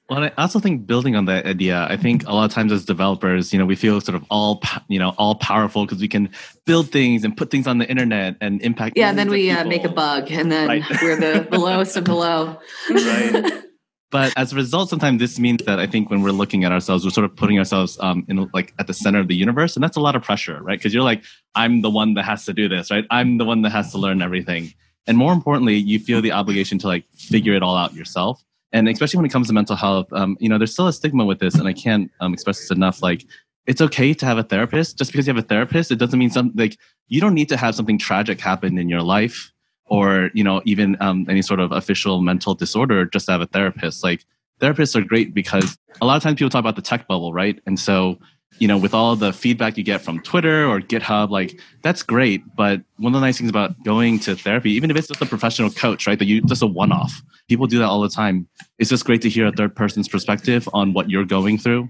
[0.08, 2.84] Well, I also think building on that idea, I think a lot of times as
[2.84, 6.30] developers, you know, we feel sort of all, you know, all powerful because we can
[6.64, 8.96] build things and put things on the internet and impact.
[8.96, 10.84] Yeah, and then we uh, make a bug, and then right.
[11.02, 12.58] we're the, the lowest of the low.
[12.90, 13.62] Right.
[14.12, 17.04] But as a result, sometimes this means that I think when we're looking at ourselves,
[17.04, 19.82] we're sort of putting ourselves um, in like at the center of the universe, and
[19.82, 20.78] that's a lot of pressure, right?
[20.78, 21.24] Because you're like,
[21.56, 23.04] I'm the one that has to do this, right?
[23.10, 24.72] I'm the one that has to learn everything,
[25.08, 28.88] and more importantly, you feel the obligation to like figure it all out yourself and
[28.88, 31.38] especially when it comes to mental health um, you know there's still a stigma with
[31.38, 33.24] this and i can't um, express this enough like
[33.66, 34.96] it's okay to have a therapist.
[34.96, 37.56] Just because you have a therapist it doesn't mean something like you don't need to
[37.56, 39.52] have something tragic happen in your life
[39.86, 43.46] or you know even um, any sort of official mental disorder just to have a
[43.46, 44.02] therapist.
[44.02, 44.24] Like
[44.60, 47.60] therapists are great because a lot of times people talk about the tech bubble right?
[47.66, 48.18] And so
[48.58, 52.42] you know, with all the feedback you get from Twitter or GitHub, like that's great.
[52.56, 55.26] But one of the nice things about going to therapy, even if it's just a
[55.26, 58.48] professional coach, right, that you just a one off, people do that all the time.
[58.78, 61.88] It's just great to hear a third person's perspective on what you're going through.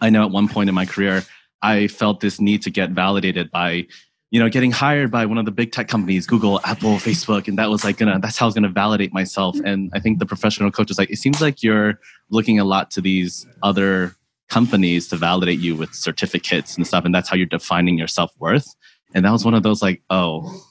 [0.00, 1.24] I know at one point in my career,
[1.62, 3.86] I felt this need to get validated by,
[4.30, 7.56] you know, getting hired by one of the big tech companies, Google, Apple, Facebook, and
[7.58, 9.56] that was like gonna, that's how I was gonna validate myself.
[9.64, 12.90] And I think the professional coach is like, it seems like you're looking a lot
[12.92, 14.14] to these other
[14.52, 18.68] companies to validate you with certificates and stuff and that's how you're defining your self-worth.
[19.14, 20.62] And that was one of those like oh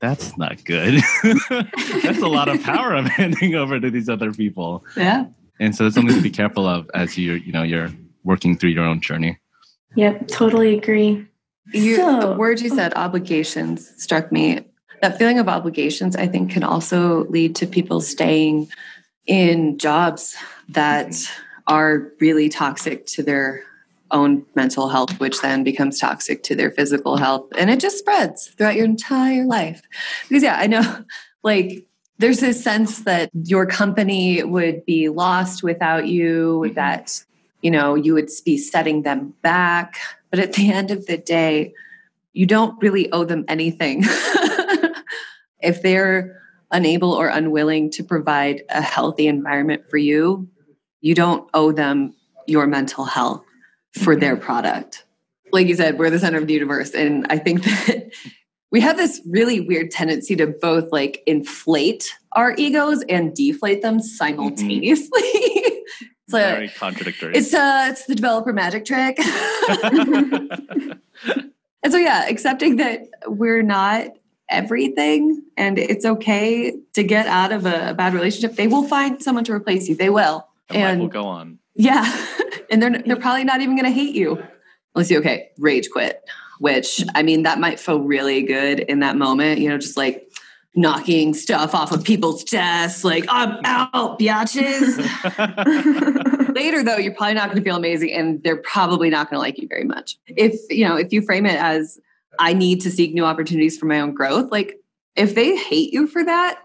[0.00, 1.00] that's not good.
[2.02, 4.84] That's a lot of power i'm handing over to these other people.
[4.96, 5.26] Yeah.
[5.60, 7.90] And so that's something to be careful of as you're, you know you're
[8.24, 9.38] working through your own journey.
[9.96, 11.26] Yep totally agree.
[11.72, 14.66] You, so, the word you said obligations struck me.
[15.00, 18.68] That feeling of obligations i think can also lead to people staying
[19.26, 20.36] in jobs
[20.68, 23.62] that mm-hmm are really toxic to their
[24.10, 27.46] own mental health, which then becomes toxic to their physical health.
[27.56, 29.82] And it just spreads throughout your entire life.
[30.28, 31.04] Because, yeah, I know
[31.42, 31.86] like
[32.18, 36.74] there's this sense that your company would be lost without you, mm-hmm.
[36.74, 37.24] that,
[37.62, 39.98] you know, you would be setting them back.
[40.30, 41.74] But at the end of the day,
[42.32, 44.04] you don't really owe them anything.
[45.60, 50.48] if they're unable or unwilling to provide a healthy environment for you,
[51.02, 52.14] you don't owe them
[52.46, 53.44] your mental health
[53.92, 55.04] for their product.
[55.52, 56.92] Like you said, we're the center of the universe.
[56.94, 58.10] And I think that
[58.70, 64.00] we have this really weird tendency to both like inflate our egos and deflate them
[64.00, 65.20] simultaneously.
[65.22, 66.06] Mm-hmm.
[66.24, 67.34] it's like, very contradictory.
[67.34, 69.18] It's uh it's the developer magic trick.
[71.82, 74.06] and so yeah, accepting that we're not
[74.48, 79.22] everything and it's okay to get out of a, a bad relationship, they will find
[79.22, 79.94] someone to replace you.
[79.94, 80.46] They will.
[80.68, 81.58] And, will go on.
[81.74, 82.04] Yeah.
[82.70, 84.42] and they're they're probably not even gonna hate you.
[84.94, 85.18] Let's see.
[85.18, 86.22] okay, rage quit.
[86.58, 90.28] Which I mean that might feel really good in that moment, you know, just like
[90.74, 94.98] knocking stuff off of people's desks, like I'm out, biatches.
[96.54, 99.40] Later, though, you're probably not going to feel amazing, and they're probably not going to
[99.40, 100.16] like you very much.
[100.26, 101.98] If you know, if you frame it as
[102.38, 104.80] I need to seek new opportunities for my own growth, like
[105.16, 106.58] if they hate you for that,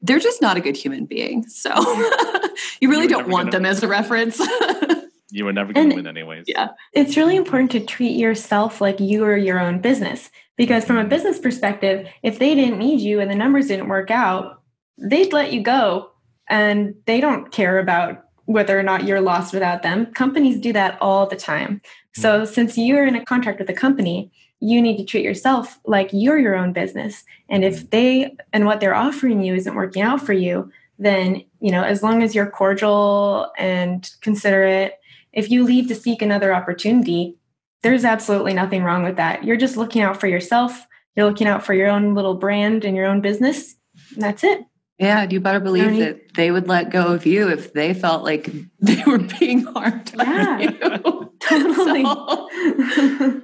[0.00, 1.44] they're just not a good human being.
[1.48, 1.70] So
[2.80, 4.38] you really you don't want them as a reference.
[5.30, 6.44] you were never going to win anyways.
[6.46, 6.68] Yeah.
[6.92, 10.30] It's really important to treat yourself like you are your own business.
[10.56, 14.10] Because from a business perspective, if they didn't need you and the numbers didn't work
[14.10, 14.62] out,
[14.98, 16.10] they'd let you go
[16.48, 20.06] and they don't care about whether or not you're lost without them.
[20.14, 21.80] Companies do that all the time.
[22.14, 22.52] So mm-hmm.
[22.52, 26.38] since you're in a contract with a company, you need to treat yourself like you're
[26.38, 27.24] your own business.
[27.48, 27.88] And if mm-hmm.
[27.90, 32.02] they and what they're offering you isn't working out for you, then, you know, as
[32.02, 34.94] long as you're cordial and considerate,
[35.32, 37.36] if you leave to seek another opportunity,
[37.82, 39.44] there's absolutely nothing wrong with that.
[39.44, 40.86] You're just looking out for yourself.
[41.14, 43.76] You're looking out for your own little brand and your own business.
[44.16, 44.64] that's it.
[44.98, 48.50] Yeah, you better believe that they would let go of you if they felt like
[48.80, 50.12] they were being harmed.
[50.16, 50.70] Yeah,
[51.40, 52.04] totally.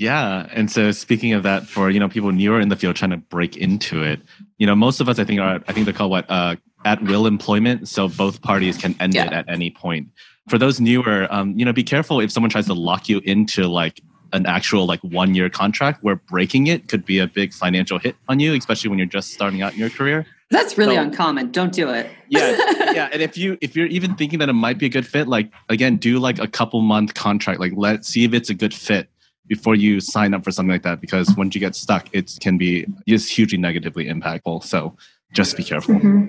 [0.00, 3.10] Yeah, and so speaking of that, for you know people newer in the field trying
[3.10, 4.20] to break into it,
[4.56, 7.02] you know most of us I think are I think they're called what uh, at
[7.02, 7.86] will employment.
[7.86, 9.26] So both parties can end yeah.
[9.26, 10.08] it at any point
[10.48, 13.68] for those newer, um, you know, be careful if someone tries to lock you into
[13.68, 14.00] like
[14.32, 18.16] an actual like one year contract where breaking it could be a big financial hit
[18.28, 20.26] on you, especially when you're just starting out in your career.
[20.50, 21.52] That's really so, uncommon.
[21.52, 22.10] Don't do it.
[22.28, 22.56] yeah,
[22.92, 23.08] yeah.
[23.12, 25.52] And if you if you're even thinking that it might be a good fit, like
[25.68, 27.60] again, do like a couple month contract.
[27.60, 29.09] Like let's see if it's a good fit
[29.50, 31.00] before you sign up for something like that.
[31.00, 34.62] Because once you get stuck, it can be just hugely negatively impactful.
[34.62, 34.96] So
[35.34, 35.96] just be careful.
[35.96, 36.26] Mm-hmm.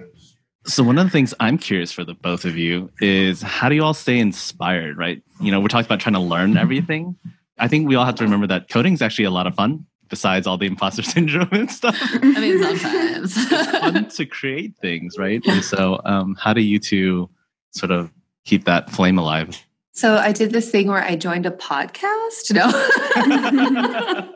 [0.65, 3.75] So one of the things I'm curious for the both of you is how do
[3.75, 5.21] you all stay inspired, right?
[5.39, 7.15] You know, we're talking about trying to learn everything.
[7.59, 9.85] I think we all have to remember that coding is actually a lot of fun
[10.09, 11.95] besides all the imposter syndrome and stuff.
[12.01, 15.41] I mean, sometimes it's fun to create things, right?
[15.47, 17.29] And so, um, how do you two
[17.69, 18.11] sort of
[18.45, 19.63] keep that flame alive?
[19.93, 22.53] So I did this thing where I joined a podcast.
[22.53, 22.63] No,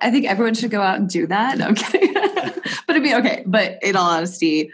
[0.00, 1.58] I think everyone should go out and do that.
[1.58, 2.12] No, I'm kidding.
[2.86, 3.44] but I mean, okay.
[3.46, 4.70] But in all honesty,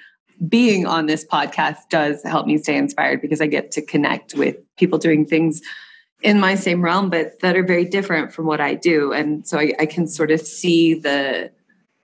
[0.48, 4.56] being on this podcast does help me stay inspired because I get to connect with
[4.76, 5.60] people doing things
[6.22, 9.12] in my same realm, but that are very different from what I do.
[9.12, 11.50] And so I, I can sort of see the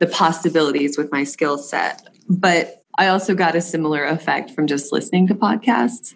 [0.00, 2.08] the possibilities with my skill set.
[2.28, 6.14] But I also got a similar effect from just listening to podcasts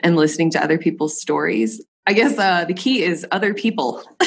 [0.00, 1.84] and listening to other people's stories.
[2.06, 4.02] I guess uh, the key is other people.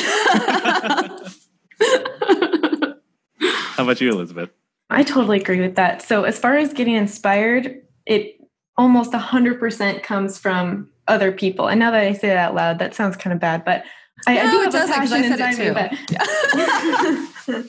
[3.77, 4.49] How about you, Elizabeth?
[4.89, 6.01] I totally agree with that.
[6.01, 8.39] So, as far as getting inspired, it
[8.77, 11.67] almost 100% comes from other people.
[11.67, 13.83] And now that I say that out loud, that sounds kind of bad, but
[14.25, 15.69] I, no, I do have a passion inside me.
[15.71, 17.65] But yeah.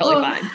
[0.00, 0.50] well, fine.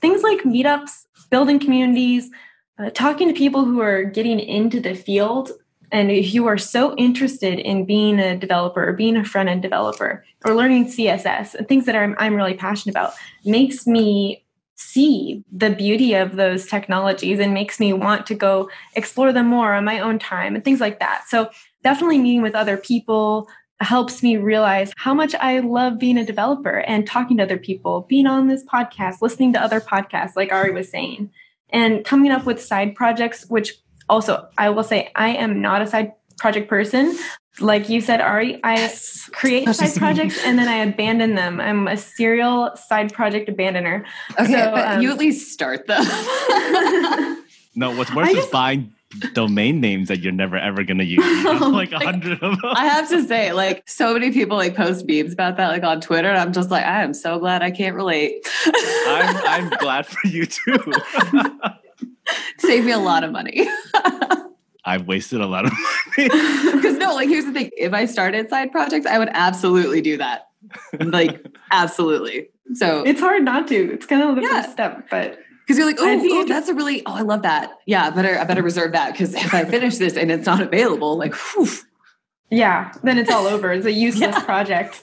[0.00, 2.30] Things like meetups, building communities,
[2.78, 5.50] uh, talking to people who are getting into the field.
[5.92, 9.60] And if you are so interested in being a developer or being a front end
[9.60, 13.12] developer or learning CSS and things that I'm, I'm really passionate about,
[13.44, 14.42] makes me
[14.74, 19.74] see the beauty of those technologies and makes me want to go explore them more
[19.74, 21.24] on my own time and things like that.
[21.28, 21.50] So,
[21.84, 23.48] definitely meeting with other people
[23.80, 28.06] helps me realize how much I love being a developer and talking to other people,
[28.08, 31.30] being on this podcast, listening to other podcasts, like Ari was saying,
[31.70, 33.81] and coming up with side projects, which
[34.12, 37.16] also I will say I am not a side project person
[37.60, 39.28] like you said, Ari, I yes.
[39.32, 41.60] create side projects and then I abandon them.
[41.60, 44.04] I'm a serial side project abandoner.
[44.40, 46.02] Okay, so, but um, you at least start them.
[47.74, 48.92] no, what's worse I is just, buying
[49.34, 51.44] domain names that you're never ever going to use.
[51.44, 52.58] like a hundred of them.
[52.64, 56.00] I have to say, like, so many people like post memes about that, like on
[56.00, 58.48] Twitter, and I'm just like, I am so glad I can't relate.
[58.64, 60.92] I'm, I'm glad for you too.
[62.58, 63.66] Save me a lot of money.
[64.84, 66.28] I've wasted a lot of money.
[66.72, 70.16] Because no, like here's the thing: if I started side projects, I would absolutely do
[70.16, 70.48] that.
[70.98, 72.48] Like absolutely.
[72.74, 73.92] So it's hard not to.
[73.92, 74.62] It's kind of the yeah.
[74.62, 77.78] first step, but because you're like, oh, oh that's a really, oh, I love that.
[77.86, 80.60] Yeah, I better, I better reserve that because if I finish this and it's not
[80.60, 81.68] available, like, whew.
[82.50, 83.72] yeah, then it's all over.
[83.72, 84.44] It's a useless yeah.
[84.44, 85.02] project.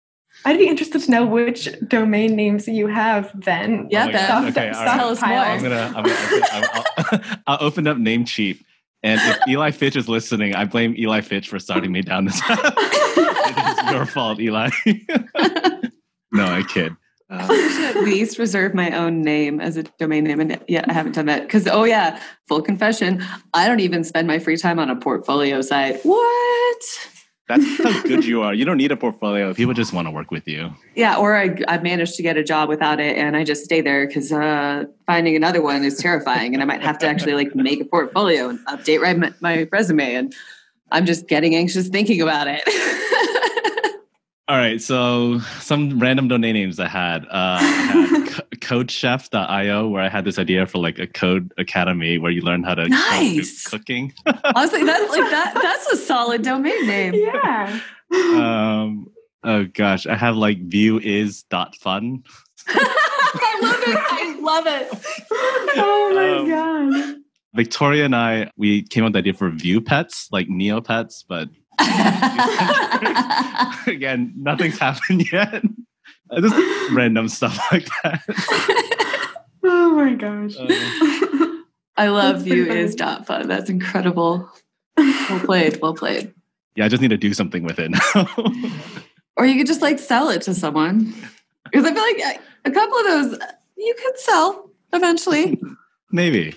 [0.45, 3.87] I'd be interested to know which domain names you have then.
[3.91, 4.25] Yeah, Oh, Ben.
[4.25, 4.97] Stop- Okay, stop all right.
[4.97, 5.37] Tell us more.
[5.37, 5.93] I'm gonna.
[5.95, 8.63] I'm gonna I'll, I'll, I'll open up Namecheap,
[9.03, 12.41] and if Eli Fitch is listening, I blame Eli Fitch for starting me down this
[12.41, 12.59] path.
[12.77, 14.69] it is your fault, Eli.
[16.31, 16.95] no, I kid.
[17.33, 20.41] I should at least reserve my own name as a domain name.
[20.41, 21.43] And yeah, I haven't done that.
[21.43, 23.23] Because, oh, yeah, full confession,
[23.53, 26.01] I don't even spend my free time on a portfolio site.
[26.03, 26.81] What?
[27.51, 28.53] That's how good you are.
[28.53, 29.53] You don't need a portfolio.
[29.53, 30.73] People just want to work with you.
[30.95, 33.81] Yeah, or I, I managed to get a job without it and I just stay
[33.81, 36.53] there because uh, finding another one is terrifying.
[36.53, 40.15] And I might have to actually like make a portfolio and update my, my resume.
[40.15, 40.35] And
[40.93, 42.61] I'm just getting anxious thinking about it.
[44.47, 47.25] All right, so some random domain names I had.
[47.25, 52.17] Uh, I had co- codechef.io, where I had this idea for like a code academy
[52.17, 53.63] where you learn how to Nice.
[53.63, 54.13] cook cooking.
[54.55, 55.53] Honestly, that's like that.
[55.61, 57.13] That's a solid domain name.
[57.13, 57.79] Yeah.
[58.13, 59.07] um,
[59.43, 62.23] oh gosh, I have like Vue is dot fun.
[62.67, 63.97] I love it.
[63.99, 64.89] I love it.
[65.77, 67.15] Oh my Um, god.
[67.53, 71.49] Victoria and I, we came up with the idea for Vue pets, like Neopets, but
[73.87, 75.63] again, nothing's happened yet.
[76.31, 78.21] Uh, Just random stuff like that.
[79.63, 80.55] Oh my gosh.
[80.57, 81.57] Uh,
[81.95, 82.79] I love That's you funny.
[82.79, 83.47] is dot fun.
[83.47, 84.49] That's incredible.
[84.97, 85.79] Well played.
[85.81, 86.33] Well played.
[86.75, 88.25] yeah, I just need to do something with it now.
[89.37, 91.13] Or you could just like sell it to someone.
[91.65, 93.39] Because I feel like uh, a couple of those
[93.77, 95.61] you could sell eventually.
[96.11, 96.53] Maybe.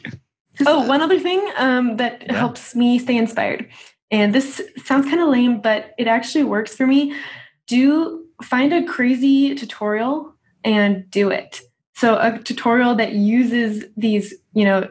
[0.66, 2.34] Oh, one other thing um, that Yeah.
[2.38, 3.68] helps me stay inspired,
[4.10, 7.14] and this sounds kind of lame, but it actually works for me.
[7.66, 10.34] Do find a crazy tutorial
[10.64, 11.60] and do it.
[11.94, 14.88] So a tutorial that uses these, you know,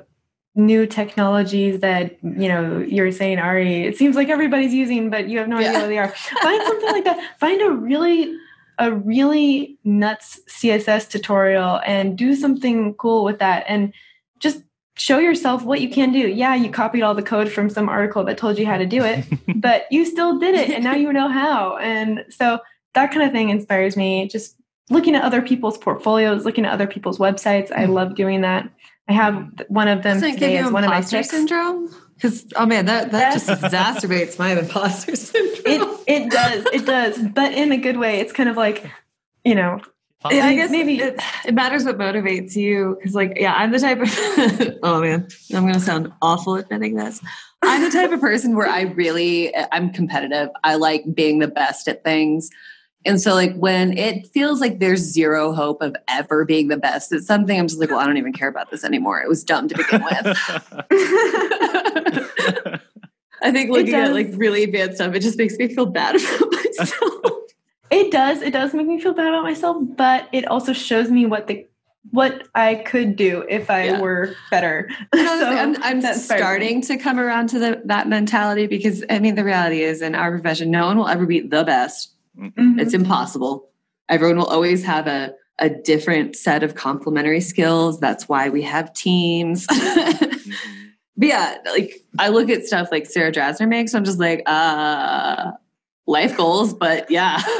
[0.56, 3.86] new technologies that you know you're saying Ari.
[3.86, 5.80] It seems like everybody's using, but you have no idea Yeah.
[5.82, 6.10] what they are.
[6.41, 7.39] Find something like that.
[7.39, 8.36] Find a really
[8.80, 13.93] a really nuts CSS tutorial and do something cool with that and
[14.39, 14.64] just
[14.95, 16.20] show yourself what you can do.
[16.20, 19.04] Yeah, you copied all the code from some article that told you how to do
[19.04, 19.26] it,
[19.56, 21.78] but you still did it and now you know how.
[21.78, 22.60] And so
[22.94, 24.28] that kind of thing inspires me.
[24.28, 24.56] Just
[24.89, 27.72] looking at other people's portfolios, looking at other people's websites.
[27.72, 27.94] I mm-hmm.
[27.94, 28.70] love doing that.
[29.08, 31.94] I have one of them Doesn't today as one of my imposter syndrome?
[32.16, 35.62] Because oh man, that that just exacerbates my imposter syndrome.
[35.66, 38.20] It it does, it does, but in a good way.
[38.20, 38.89] It's kind of like,
[39.44, 39.82] you know,
[40.32, 42.96] Yeah, I guess maybe- maybe it, it matters what motivates you.
[42.98, 44.78] Because, like, yeah, I'm the type of.
[44.84, 47.22] oh man, I'm gonna sound awful admitting this.
[47.62, 50.50] I'm the type of person where I really I'm competitive.
[50.64, 52.50] I like being the best at things.
[53.06, 57.12] And so, like, when it feels like there's zero hope of ever being the best
[57.12, 59.22] at something, I'm just like, well, I don't even care about this anymore.
[59.22, 60.38] It was dumb to begin with.
[63.41, 66.51] I think looking at like really advanced stuff, it just makes me feel bad about
[66.54, 67.32] myself.
[67.91, 68.41] It does.
[68.41, 71.68] It does make me feel bad about myself, but it also shows me what the
[72.12, 73.99] what I could do if I Yeah.
[73.99, 74.89] were better.
[75.16, 79.43] So I'm, I'm starting to come around to the, that mentality because I mean, the
[79.43, 82.12] reality is in our profession, no one will ever be the best.
[82.38, 82.80] Mhm.
[82.80, 83.70] It's impossible.
[84.10, 88.00] Everyone will always have a, a different set of complementary skills.
[88.00, 89.68] That's why we have teams.
[89.68, 90.30] but
[91.18, 95.52] yeah, like I look at stuff like Sarah Drasner makes, I'm just like, uh,
[96.08, 97.42] life goals, but yeah,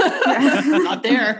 [0.68, 1.38] not there.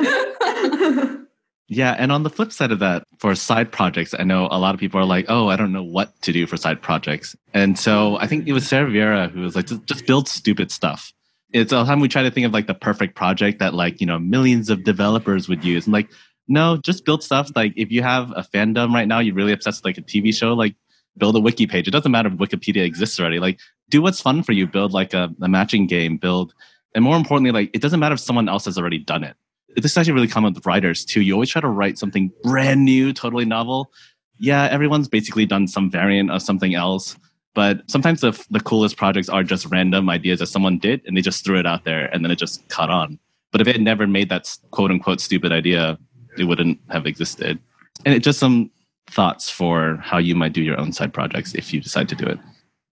[1.70, 4.74] Yeah, and on the flip side of that, for side projects, I know a lot
[4.76, 7.80] of people are like, "Oh, I don't know what to do for side projects," and
[7.80, 11.14] so I think it was Sara Vieira who was like, "Just, just build stupid stuff."
[11.54, 14.08] It's all time we try to think of like the perfect project that like you
[14.08, 15.86] know millions of developers would use.
[15.86, 16.10] And like,
[16.48, 17.52] no, just build stuff.
[17.56, 20.34] Like if you have a fandom right now, you're really obsessed with like a TV
[20.34, 20.76] show, like
[21.18, 21.88] build a wiki page.
[21.88, 23.40] It doesn't matter if Wikipedia exists already.
[23.40, 24.68] Like do what's fun for you.
[24.68, 26.18] Build like a, a matching game.
[26.18, 26.54] Build,
[26.96, 29.36] and more importantly, like it doesn't matter if someone else has already done it
[29.76, 31.22] this is actually really common with writers too.
[31.22, 33.92] You always try to write something brand new, totally novel.
[34.40, 37.18] Yeah, everyone's basically done some variant of something else,
[37.54, 41.22] but sometimes the the coolest projects are just random ideas that someone did and they
[41.22, 43.20] just threw it out there and then it just caught on.
[43.52, 45.98] But if it had never made that quote unquote stupid idea,
[46.38, 47.60] it wouldn't have existed.
[48.06, 48.72] And it just some
[49.08, 52.26] thoughts for how you might do your own side projects if you decide to do
[52.26, 52.40] it.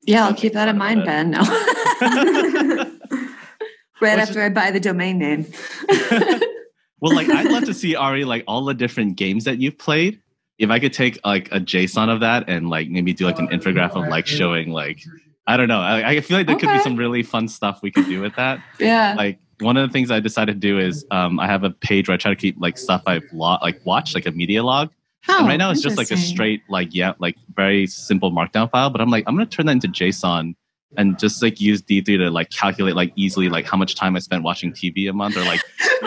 [0.03, 1.31] Yeah, I'll keep that in mind, Ben.
[1.31, 1.39] No.
[4.01, 5.45] right Which after I buy the domain name.
[7.01, 10.19] Well, like I'd love to see Ari like all the different games that you've played.
[10.59, 13.47] If I could take like a JSON of that and like maybe do like an
[13.47, 15.01] infographic of like showing like
[15.47, 15.79] I don't know.
[15.79, 18.35] I, I feel like there could be some really fun stuff we could do with
[18.35, 18.61] that.
[18.79, 19.15] Yeah.
[19.17, 22.07] Like one of the things I decided to do is um, I have a page
[22.07, 24.91] where I try to keep like stuff I've lo- like watched like a media log.
[25.27, 28.69] Oh, and right now it's just like a straight like yeah like very simple markdown
[28.69, 28.89] file.
[28.89, 30.55] But I'm like I'm gonna turn that into JSON
[30.97, 34.19] and just like use D3 to like calculate like easily like how much time I
[34.19, 35.61] spent watching TV a month or like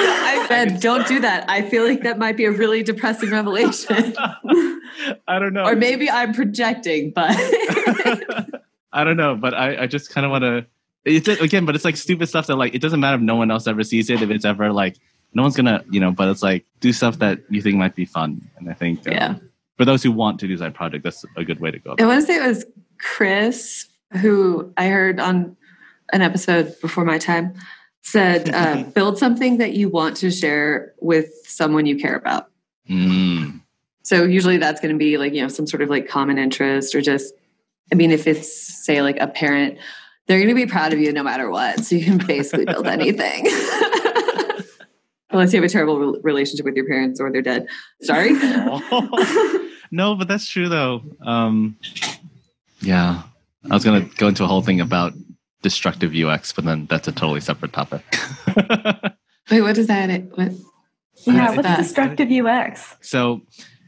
[0.53, 1.49] Said, don't do that.
[1.49, 4.15] I feel like that might be a really depressing revelation.
[5.27, 5.65] I don't know.
[5.65, 7.31] or maybe I'm projecting, but
[8.93, 10.67] I don't know, but I, I just kind of want to.
[11.05, 13.51] It's again, but it's like stupid stuff that like it doesn't matter if no one
[13.51, 14.23] else ever sees it.
[14.23, 14.99] If it's ever like
[15.35, 18.05] no one's gonna, you know, but it's like do stuff that you think might be
[18.05, 18.41] fun.
[18.57, 19.35] And I think um, yeah.
[19.77, 21.97] for those who want to do that project, that's a good way to go.
[21.99, 22.65] I want to say it was
[22.99, 23.87] Chris
[24.21, 25.57] who I heard on
[26.13, 27.55] an episode before my time
[28.03, 32.51] said, uh, build something that you want to share with someone you care about.
[32.89, 33.61] Mm.
[34.03, 36.95] So usually that's going to be like, you know, some sort of like common interest
[36.95, 37.35] or just,
[37.93, 38.53] I mean, if it's
[38.85, 39.79] say like a parent,
[40.27, 41.85] they're going to be proud of you no matter what.
[41.85, 43.47] So you can basically build anything.
[45.31, 47.67] Unless you have a terrible re- relationship with your parents or they're dead.
[48.03, 48.33] Sorry.
[49.91, 51.03] no, but that's true though.
[51.23, 51.79] Um,
[52.81, 53.23] yeah,
[53.71, 55.15] I was gonna go into a whole thing about
[55.63, 58.03] destructive UX, but then that's a totally separate topic.
[59.51, 60.09] Wait, what is that?
[60.37, 60.53] What?
[61.25, 61.79] Yeah, What's what's that?
[61.79, 62.97] destructive UX?
[63.01, 63.43] So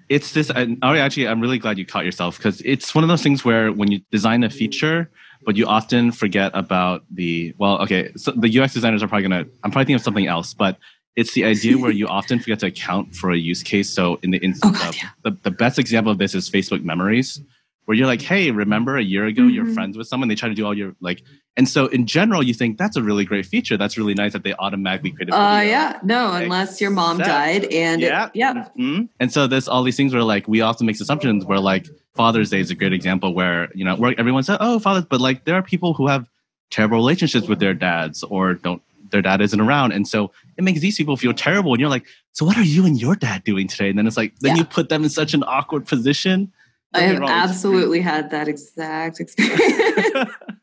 [0.09, 0.51] it's this.
[0.51, 3.45] And Ari, actually, I'm really glad you caught yourself because it's one of those things
[3.45, 5.11] where when you design a feature,
[5.45, 7.55] but you often forget about the.
[7.59, 9.45] Well, okay, so the UX designers are probably gonna.
[9.63, 10.79] I'm probably thinking of something else, but
[11.17, 13.89] it's the idea where you often forget to account for a use case.
[13.89, 15.09] So in the instance God, of yeah.
[15.23, 17.41] the, the best example of this is Facebook Memories,
[17.87, 19.75] where you're like, hey, remember a year ago you're Mhm.
[19.75, 21.23] friends with someone, they try to do all your like,
[21.57, 23.77] and so in general you think that's a really great feature.
[23.77, 27.65] That's really nice that they automatically create a Uh, yeah, no, unless your mom died
[27.67, 28.29] and it- Yeah.
[28.35, 29.09] yeah, Mhm.
[29.21, 32.51] And so there's all these things where like we often make assumptions where like Father's
[32.51, 35.45] Day is a great example where you know where everyone said oh fathers, but like
[35.45, 36.29] there are people who have
[36.71, 40.81] terrible relationships with their dads or don't their dad isn't around, and so it makes
[40.81, 41.73] these people feel terrible.
[41.73, 43.89] And you're like, so what are you and your dad doing today?
[43.91, 44.63] And then it's like then Yeah.
[44.63, 46.51] you put them in such an awkward position.
[46.95, 50.31] I have absolutely had that exact experience.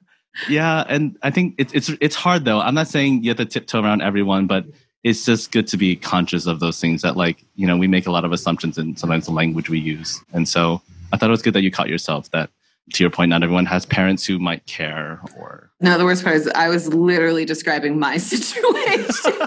[0.50, 2.60] yeah, and I think it's it's it's hard though.
[2.60, 4.66] I'm not saying you have to tiptoe around everyone, but
[5.04, 8.08] it's just good to be conscious of those things that like you know we make
[8.08, 11.32] a lot of assumptions and sometimes the language we use, and so I thought it
[11.32, 12.50] was good that you caught yourself that
[12.94, 16.36] to your point, not everyone has parents who might care or no, the worst part
[16.36, 19.34] is I was literally describing my situation.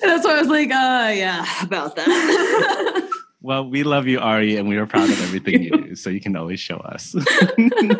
[0.00, 3.04] That's why I was like, uh, yeah, about that.
[3.40, 5.94] well, we love you, Ari, and we are proud of everything you do.
[5.94, 7.14] So you can always show us.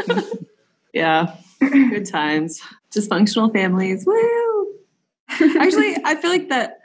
[0.93, 2.61] yeah, good times.
[2.91, 4.05] Dysfunctional families.
[4.07, 4.75] Woo!
[5.31, 6.79] Actually, I feel like that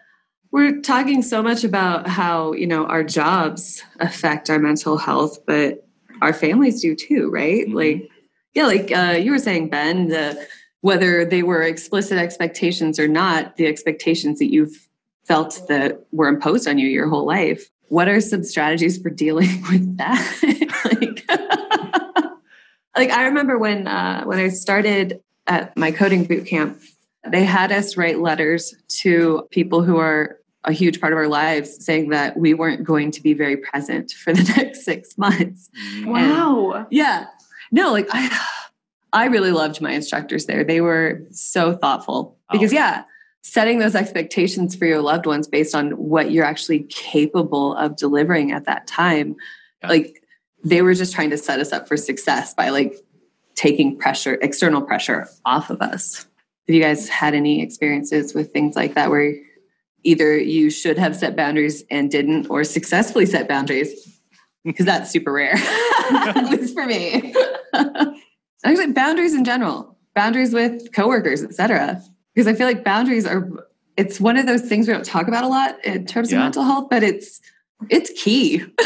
[0.51, 5.87] we're talking so much about how, you know, our jobs affect our mental health, but
[6.21, 7.65] our families do too, right?
[7.67, 7.73] Mhm.
[7.73, 8.09] Like,
[8.53, 10.47] yeah, like uh, you were saying, Ben, the,
[10.81, 14.87] whether they were explicit expectations or not, the expectations that you've
[15.23, 17.71] felt that were imposed on you your whole life.
[17.93, 20.19] What are some strategies for dealing with that?
[20.99, 21.25] like,
[22.97, 26.81] like I remember when uh, when I started at my coding boot camp,
[27.29, 31.85] they had us write letters to people who are a huge part of our lives,
[31.85, 35.69] saying that we weren't going to be very present for the next six months.
[36.03, 36.87] wow.
[36.89, 37.27] Yeah,
[37.71, 38.29] no, like I,
[39.13, 40.63] I really loved my instructors there.
[40.63, 42.75] They were so thoughtful because Oh.
[42.75, 43.03] yeah,
[43.43, 48.51] setting those expectations for your loved ones based on what you're actually capable of delivering
[48.51, 49.35] at that time,
[49.81, 49.89] Yeah.
[49.89, 50.23] like
[50.63, 52.95] they were just trying to set us up for success by like
[53.55, 56.25] taking pressure, external pressure off of us.
[56.67, 59.35] Have you guys had any experiences with things like that where
[60.03, 64.21] either you should have set boundaries and didn't, or successfully set boundaries?
[64.63, 65.55] Because that's super rare,
[66.11, 67.35] at least for me.
[68.63, 72.01] Actually, boundaries in general, boundaries with coworkers, etc.
[72.33, 73.47] Because I feel like boundaries are
[73.95, 76.39] it's one of those things we don't talk about a lot in terms Yeah.
[76.39, 77.41] of mental health, but it's
[77.89, 78.63] it's key.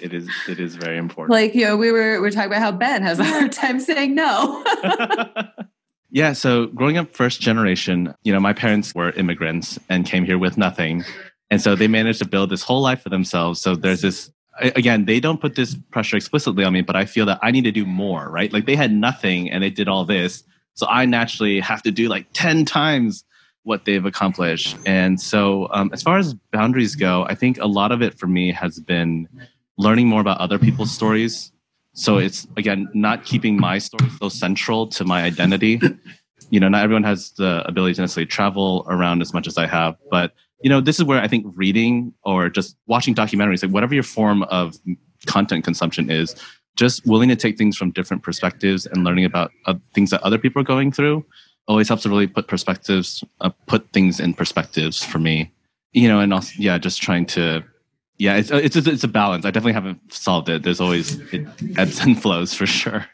[0.00, 1.30] it is it is very important.
[1.30, 3.80] like you know, we were we are talking about how Ben has a hard time
[3.80, 4.62] saying no.
[6.10, 10.38] yeah, so growing up first generation, you know, my parents were immigrants and came here
[10.38, 11.04] with nothing.
[11.50, 13.60] And so they managed to build this whole life for themselves.
[13.60, 14.30] So there's this
[14.60, 17.64] again, they don't put this pressure explicitly on me, but I feel that I need
[17.64, 18.52] to do more, right?
[18.52, 20.44] Like they had nothing and they did all this.
[20.74, 23.24] So I naturally have to do like 10 times
[23.64, 24.76] what they've accomplished.
[24.86, 28.26] And so, um, as far as boundaries go, I think a lot of it for
[28.26, 29.28] me has been
[29.78, 31.52] learning more about other people's stories.
[31.94, 35.80] So it's again not keeping my story so central to my identity.
[36.50, 39.66] You know, not everyone has the ability to necessarily travel around as much as I
[39.66, 43.72] have, but you know, this is where I think reading or just watching documentaries, like
[43.72, 44.76] whatever your form of
[45.26, 46.36] content consumption is,
[46.76, 50.38] just willing to take things from different perspectives and learning about uh, things that other
[50.38, 51.24] people are going through
[51.68, 55.52] always helps to really put perspectives, uh, put things in perspectives for me.
[55.92, 57.62] You know, and also, yeah, just trying to,
[58.18, 59.44] yeah, it's it's it's a balance.
[59.44, 60.62] I definitely haven't solved it.
[60.62, 61.46] There's always it
[61.76, 63.06] ebbs and flows for sure.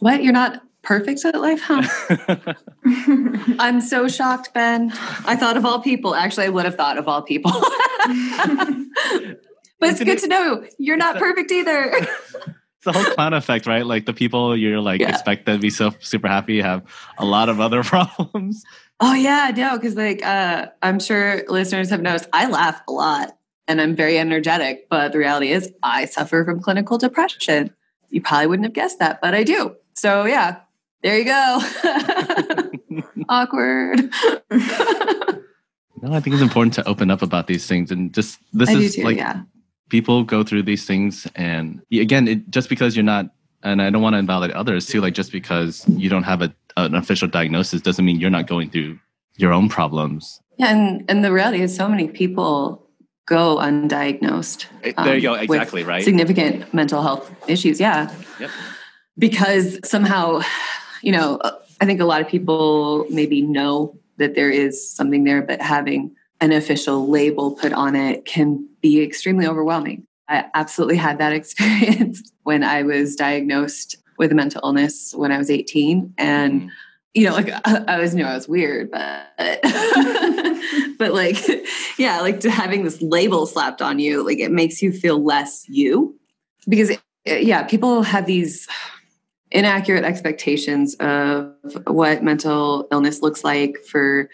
[0.00, 2.54] What you're not perfect at life, huh?
[3.58, 4.92] I'm so shocked, Ben.
[5.24, 6.14] I thought of all people.
[6.14, 7.52] Actually, I would have thought of all people.
[9.78, 11.94] but it's good to know you're not perfect either.
[12.84, 13.84] The whole clown effect, right?
[13.84, 15.10] Like the people you're like yeah.
[15.10, 16.82] expect to be so super happy have
[17.18, 18.64] a lot of other problems.
[19.00, 23.36] Oh yeah, no, because like uh, I'm sure listeners have noticed I laugh a lot
[23.68, 27.74] and I'm very energetic, but the reality is I suffer from clinical depression.
[28.08, 29.76] You probably wouldn't have guessed that, but I do.
[29.94, 30.60] So yeah,
[31.02, 31.60] there you go.
[33.28, 34.10] Awkward.
[36.00, 38.72] no, I think it's important to open up about these things and just this I
[38.72, 39.42] is too, like yeah
[39.90, 43.26] people go through these things and again it, just because you're not
[43.62, 46.54] and i don't want to invalidate others too like just because you don't have a,
[46.76, 48.98] an official diagnosis doesn't mean you're not going through
[49.36, 50.40] your own problems.
[50.56, 52.86] Yeah and and the reality is so many people
[53.26, 54.66] go undiagnosed
[54.96, 56.02] um, there you go exactly right?
[56.04, 58.14] significant mental health issues yeah.
[58.38, 58.50] Yep.
[59.18, 60.40] because somehow
[61.02, 61.40] you know
[61.80, 66.14] i think a lot of people maybe know that there is something there but having
[66.40, 70.06] an official label put on it can be extremely overwhelming.
[70.28, 75.38] I absolutely had that experience when I was diagnosed with a mental illness when I
[75.38, 76.14] was 18.
[76.18, 76.68] And, mm-hmm.
[77.14, 79.28] you know, like I, I always knew I was weird, but,
[80.98, 81.36] but like,
[81.98, 85.66] yeah, like to having this label slapped on you, like it makes you feel less
[85.68, 86.18] you
[86.68, 86.92] because,
[87.24, 88.68] yeah, people have these
[89.50, 91.52] inaccurate expectations of
[91.88, 94.30] what mental illness looks like for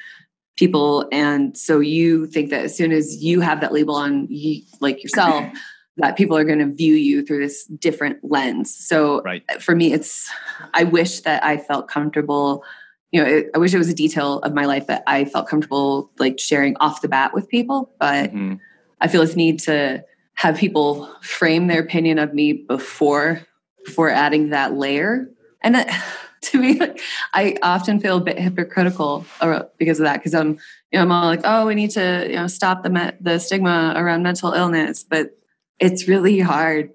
[0.57, 4.63] people and so you think that as soon as you have that label on you,
[4.81, 5.45] like yourself
[5.99, 9.45] that people are going to view you through this different lens so right.
[9.61, 10.31] for me it's
[10.75, 12.65] i wish that i felt comfortable
[13.13, 15.47] you know it, i wish it was a detail of my life that i felt
[15.47, 18.55] comfortable like sharing off the bat with people but mm-hmm.
[19.01, 20.03] i feel this need to
[20.35, 23.47] have people frame their opinion of me before
[23.85, 25.31] before adding that layer
[25.63, 25.89] and that
[26.51, 26.81] to me.
[27.35, 29.25] I often feel a bit hypocritical
[29.79, 30.19] because of that.
[30.19, 30.59] Because I'm,
[30.91, 33.39] you know, I'm all like, oh, we need to, you know, stop the me- the
[33.39, 35.39] stigma around mental illness, but
[35.79, 36.91] it's really hard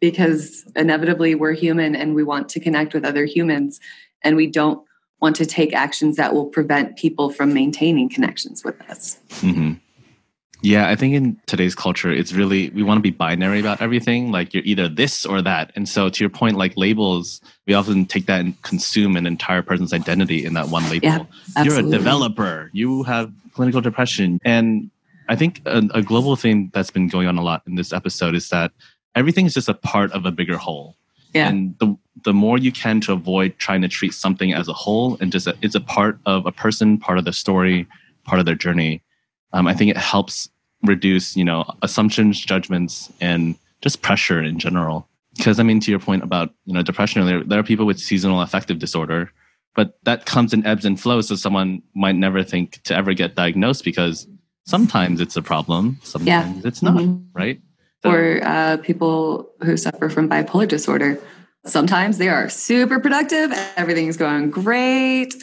[0.00, 3.80] because inevitably we're human and we want to connect with other humans,
[4.22, 4.82] and we don't
[5.20, 9.18] want to take actions that will prevent people from maintaining connections with us.
[9.40, 9.74] Mm-hmm.
[10.62, 14.30] Yeah, I think in today's culture, it's really, we want to be binary about everything.
[14.30, 15.72] Like you're either this or that.
[15.74, 19.62] And so, to your point, like labels, we often take that and consume an entire
[19.62, 21.06] person's identity in that one label.
[21.06, 24.38] Yeah, you're a developer, you have clinical depression.
[24.44, 24.90] And
[25.28, 28.34] I think a, a global thing that's been going on a lot in this episode
[28.34, 28.72] is that
[29.14, 30.96] everything is just a part of a bigger whole.
[31.32, 31.48] Yeah.
[31.48, 35.16] And the the more you can to avoid trying to treat something as a whole
[35.20, 37.86] and just a, it's a part of a person, part of the story,
[38.24, 39.00] part of their journey
[39.52, 40.48] um, I think it helps
[40.82, 45.08] reduce, you know, assumptions, judgments, and just pressure in general.
[45.36, 47.98] Because I mean, to your point about you know depression, there there are people with
[47.98, 49.30] seasonal affective disorder,
[49.74, 51.28] but that comes in ebbs and flows.
[51.28, 54.26] So someone might never think to ever get diagnosed because
[54.66, 56.68] sometimes it's a problem, sometimes yeah.
[56.68, 57.22] it's not, mm-hmm.
[57.32, 57.60] right?
[58.02, 61.18] So, or uh, people who suffer from bipolar disorder.
[61.66, 65.34] Sometimes they are super productive, everything's going great,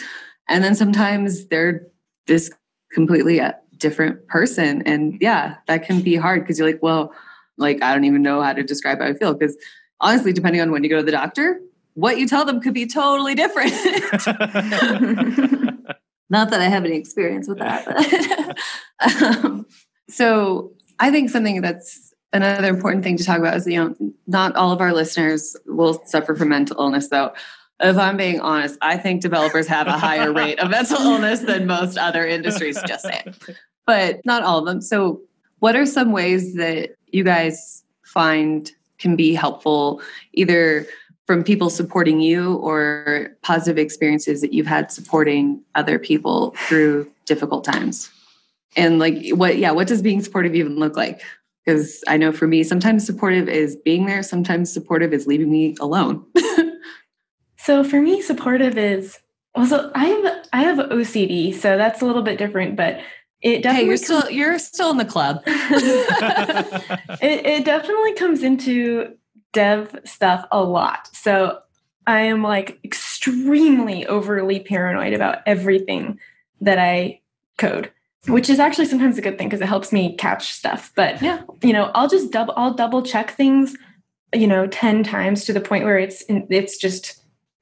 [0.50, 1.86] and then sometimes they're
[2.26, 2.52] this
[2.92, 3.40] completely
[3.78, 4.84] different person.
[4.86, 7.14] And yeah, that can be hard because you're like, well,
[7.58, 9.34] like, I don't even know how to describe how I feel.
[9.34, 9.58] Because
[10.00, 11.62] honestly, depending on when you go to the doctor,
[11.94, 13.72] what you tell them could be totally different.
[16.30, 18.58] Not that I have any experience with that.
[19.00, 19.66] But um,
[20.10, 24.56] so I think something that's another important thing to talk about is, you know, not
[24.56, 27.34] all of our listeners will suffer from mental illness, though
[27.80, 31.68] if I'm being honest, I think developers have a higher rate of mental illness than
[31.68, 32.82] most other industries.
[32.88, 33.36] Just saying
[33.88, 34.82] but not all of them.
[34.82, 35.22] So,
[35.60, 40.02] what are some ways that you guys find can be helpful,
[40.34, 40.86] either
[41.26, 47.64] from people supporting you or positive experiences that you've had supporting other people through difficult
[47.64, 48.12] times?
[48.76, 51.22] And like, what, yeah, what does being supportive even look like?
[51.66, 55.76] Because I know for me, sometimes supportive is being there, sometimes supportive is leaving me
[55.80, 56.24] alone.
[57.68, 59.20] so, for me, supportive is
[59.54, 63.02] also I have I have OCD, so that's a little bit different, but
[63.42, 65.44] it definitely hey, you're still you're still in the club.
[65.46, 69.18] it, it definitely comes into
[69.52, 71.10] dev stuff a lot.
[71.12, 71.60] So
[72.08, 76.22] I am like extremely overly paranoid about everything
[76.62, 77.20] that I
[77.58, 77.92] code,
[78.30, 80.94] which is actually sometimes a good thing because it helps me catch stuff.
[80.96, 83.76] But yeah, you know, I'll just double I'll double check things,
[84.34, 87.22] you know, 10 times to the point where it's it's just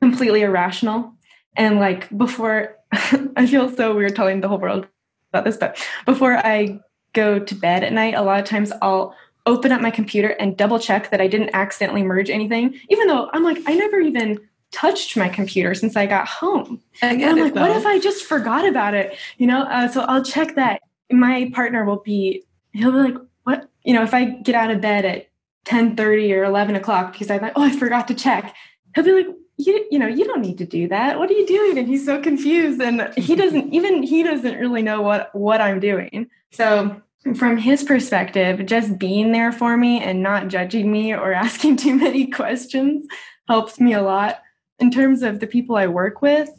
[0.09, 1.13] completely irrational.
[1.55, 4.87] And like before I feel so weird telling the whole world
[5.31, 6.79] about this, but before I
[7.13, 10.57] go to bed at night, a lot of times I'll open up my computer and
[10.57, 14.39] double check that I didn't accidentally merge anything, even though I'm like, I never even
[14.71, 16.81] touched my computer since I got home.
[17.01, 17.61] I and I'm like, though.
[17.61, 19.17] what if I just forgot about it?
[19.37, 20.81] You know, uh, so I'll check that.
[21.11, 22.43] My partner will be,
[22.73, 23.69] he'll be like, what?
[23.83, 25.29] You know, if I get out of bed at
[25.65, 28.55] 10 30 or 11 o'clock because I thought, oh, I forgot to check,
[28.95, 29.27] he'll be like,
[29.57, 31.17] you, you know, you don't need to do that.
[31.17, 31.77] What are you doing?
[31.77, 32.81] And he's so confused.
[32.81, 36.27] And he doesn't even, he doesn't really know what, what I'm doing.
[36.51, 37.01] So
[37.35, 41.95] from his perspective, just being there for me and not judging me or asking too
[41.95, 43.07] many questions
[43.47, 44.41] helps me a lot.
[44.79, 46.49] In terms of the people I work with,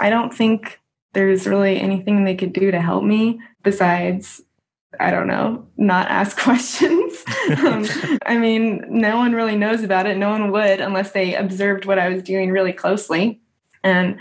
[0.00, 0.80] I don't think
[1.12, 4.40] there's really anything they could do to help me besides,
[4.98, 7.07] I don't know, not ask questions.
[7.58, 7.86] um,
[8.26, 10.16] I mean, no one really knows about it.
[10.16, 13.40] No one would unless they observed what I was doing really closely.
[13.82, 14.18] And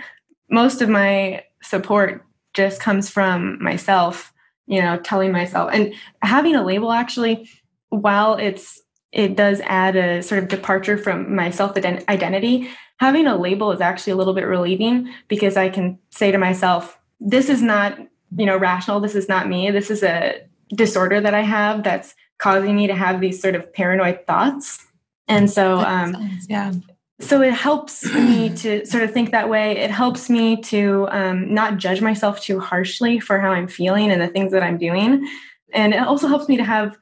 [0.49, 4.33] most of my support just comes from myself
[4.67, 7.49] you know telling myself and having a label actually
[7.89, 8.81] while it's
[9.11, 13.81] it does add a sort of departure from my self identity having a label is
[13.81, 17.97] actually a little bit relieving because i can say to myself this is not
[18.35, 20.41] you know rational this is not me this is a
[20.75, 24.85] disorder that i have that's causing me to have these sort of paranoid thoughts.
[25.27, 26.15] And so um
[26.47, 26.71] yeah.
[27.19, 29.77] so it helps me to sort of think that way.
[29.77, 34.21] It helps me to um, not judge myself too harshly for how i'm feeling and
[34.21, 35.27] the things that i'm doing.
[35.73, 36.97] And it also helps me to have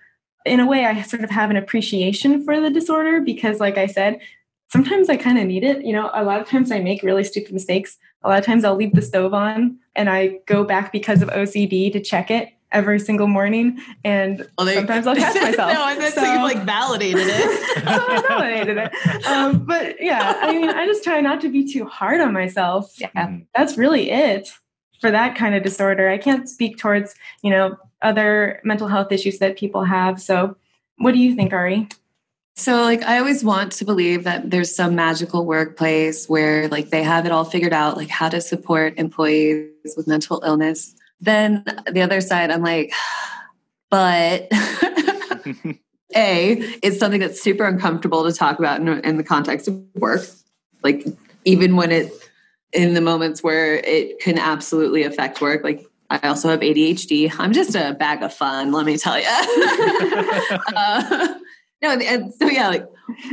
[0.45, 3.87] in a way i sort of have an appreciation for the disorder because like i
[3.87, 4.19] said
[4.71, 6.11] sometimes i kind of need it you know?
[6.13, 7.97] A lot of times i make really stupid mistakes.
[8.23, 11.29] A lot of times i'll leave the stove on and i go back because of
[11.29, 15.73] ocd to check it every single morning, and well, they, sometimes I'll catch myself.
[15.73, 17.77] no, I meant so, so you like validated it.
[17.77, 19.25] so I validated it.
[19.25, 22.93] Um, but yeah, I mean, I just try not to be too hard on myself.
[22.99, 24.49] Yeah, that's really it
[25.01, 26.09] for that kind of disorder.
[26.09, 30.21] I can't speak towards you know other mental health issues that people have.
[30.21, 30.55] So,
[30.97, 31.87] what do you think, Ari?
[32.57, 37.03] So, like, I always want to believe that there's some magical workplace where, like, they
[37.03, 40.95] have it all figured out, like how to support employees with mental illness.
[41.19, 42.93] Then the other side, I'm like,
[43.89, 44.47] but
[46.15, 50.21] A, it's something that's super uncomfortable to talk about in, in the context of work.
[50.81, 51.05] Like,
[51.43, 52.11] even when it,
[52.71, 57.31] in the moments where it can absolutely affect work, like I also have ADHD.
[57.39, 59.25] I'm just a bag of fun, let me tell you.
[60.75, 61.35] uh,
[61.81, 62.85] no, and so yeah, like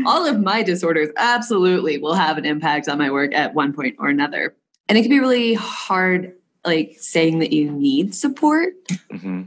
[0.07, 3.97] all of my disorders absolutely will have an impact on my work at one point
[3.99, 4.55] or another.
[4.89, 6.35] And it can be really hard
[6.65, 8.73] like saying that you need support.
[8.89, 9.43] Mm-hmm.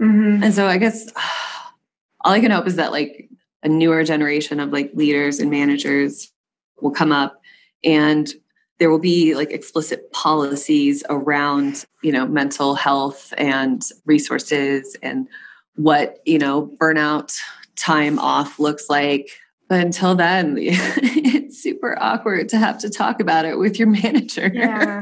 [0.00, 0.42] Mm-hmm.
[0.42, 1.08] And so I guess
[2.24, 3.28] all I can hope is that like
[3.62, 6.32] a newer generation of like leaders and managers
[6.80, 7.40] will come up
[7.84, 8.32] and
[8.78, 15.28] there will be like explicit policies around you know mental health and resources and
[15.74, 17.36] what you know burnout
[17.76, 19.30] time off looks like
[19.68, 24.50] but until then it's super awkward to have to talk about it with your manager
[24.54, 25.00] yeah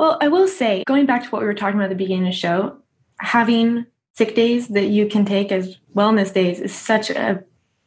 [0.00, 2.26] well, I will say, going back to what we were talking about at the beginning
[2.26, 2.78] of the show,
[3.18, 3.84] having
[4.14, 7.44] sick days that you can take as wellness days is such a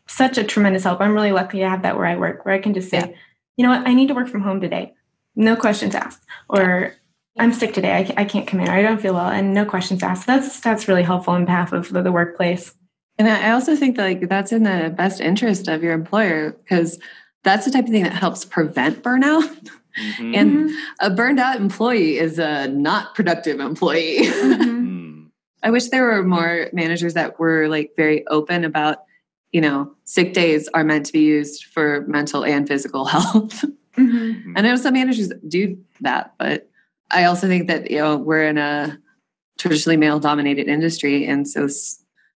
[0.07, 1.01] such a tremendous help.
[1.01, 3.16] I'm really lucky to have that where I work, where I can just say, yeah.
[3.57, 4.93] you know what, I need to work from home today.
[5.36, 6.24] No questions asked.
[6.49, 6.93] Or
[7.39, 7.91] I'm sick today.
[7.91, 8.70] I, I can't come in.
[8.70, 10.28] I don't feel well, and no questions asked.
[10.28, 12.76] That's that's really helpful in behalf of the, the workplace.
[13.18, 16.99] And I also think that like that's in the best interest of your employer because
[17.43, 19.72] that's the type of thing that helps prevent burnout.
[19.99, 20.35] Mm-hmm.
[20.35, 20.69] And
[20.99, 24.19] a burned out employee is a not productive employee.
[24.21, 24.63] Mm-hmm.
[24.63, 25.23] Hmm.
[25.63, 29.03] I wish there were more managers that were like very open about,
[29.51, 33.63] you know, sick days are meant to be used for mental and physical health.
[33.97, 34.53] Mm-hmm.
[34.57, 36.69] I know some managers do that, but
[37.11, 38.99] I also think that, you know, we're in a
[39.57, 41.25] traditionally male dominated industry.
[41.25, 41.69] And so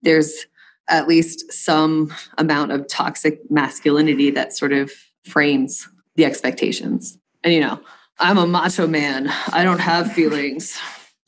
[0.02, 0.46] there's
[0.88, 4.92] at least some amount of toxic masculinity that sort of
[5.24, 7.18] frames the expectations.
[7.46, 7.78] And you know,
[8.18, 9.28] I'm a macho man.
[9.52, 10.76] I don't have feelings.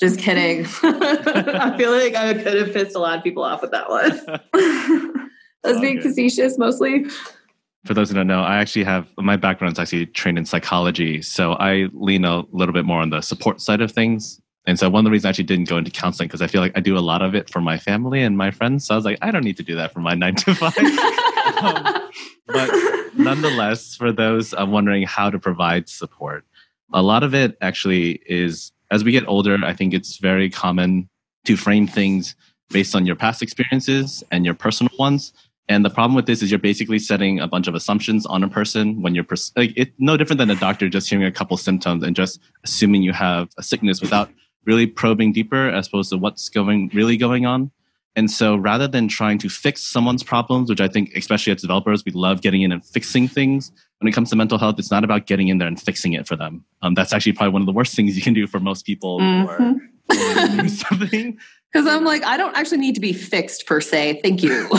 [0.01, 0.67] Just kidding.
[0.83, 4.21] I feel like I could have pissed a lot of people off with that one.
[5.65, 7.05] I was being facetious mostly.
[7.87, 11.23] for those who don't know, I actually have my background is actually trained in psychology.
[11.23, 14.41] So I lean a little bit more on the support side of things.
[14.67, 16.63] And so one of the reasons I actually didn't go into counseling because I feel
[16.63, 18.89] like I do a lot of it for my family and my friends.
[18.89, 20.75] So I was like, I don't need to do that for my nine to five.
[21.63, 22.11] Um,
[22.47, 22.71] but
[23.17, 26.45] nonetheless, for those uh, wondering how to provide support,
[26.93, 31.09] a lot of it actually is as we get older, I think it's very common
[31.45, 32.35] to frame things
[32.71, 35.33] based on your past experiences and your personal ones.
[35.69, 38.49] And the problem with this is you're basically setting a bunch of assumptions on a
[38.49, 41.57] person when you're pers- like it's no different than a doctor just hearing a couple
[41.59, 44.31] symptoms and just assuming you have a sickness without
[44.65, 47.71] really probing deeper as opposed to what's going really going on.
[48.19, 52.05] And so rather than trying to fix someone's problems, which I think especially as developers,
[52.05, 53.71] we love getting in and fixing things.
[54.01, 56.27] When it comes to mental health, it's not about getting in there and fixing it
[56.27, 56.65] for them.
[56.83, 59.21] Um, that's actually probably one of the worst things you can do for most people
[59.21, 60.11] mm-hmm.
[60.11, 61.39] are doing something.
[61.71, 64.21] Because I'm like, I don't actually need to be fixed per se.
[64.23, 64.71] Thank you.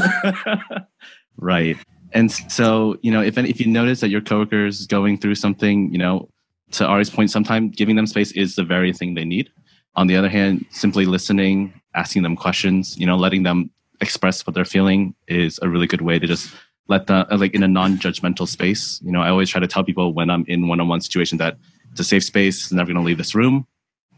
[1.37, 1.77] right.
[2.13, 5.91] And so, you know, if if you notice that your coworker is going through something,
[5.91, 6.29] you know,
[6.71, 9.51] to Ari's point, sometimes giving them space is the very thing they need.
[9.95, 13.69] On the other hand, simply listening, asking them questions, you know, letting them
[14.01, 16.53] express what they're feeling is a really good way to just
[16.87, 18.99] let the uh, like in a non-judgmental space.
[19.03, 21.57] You know, I always try to tell people when I'm in one-on-one situation that
[21.91, 23.67] it's a safe space, it's never gonna leave this room.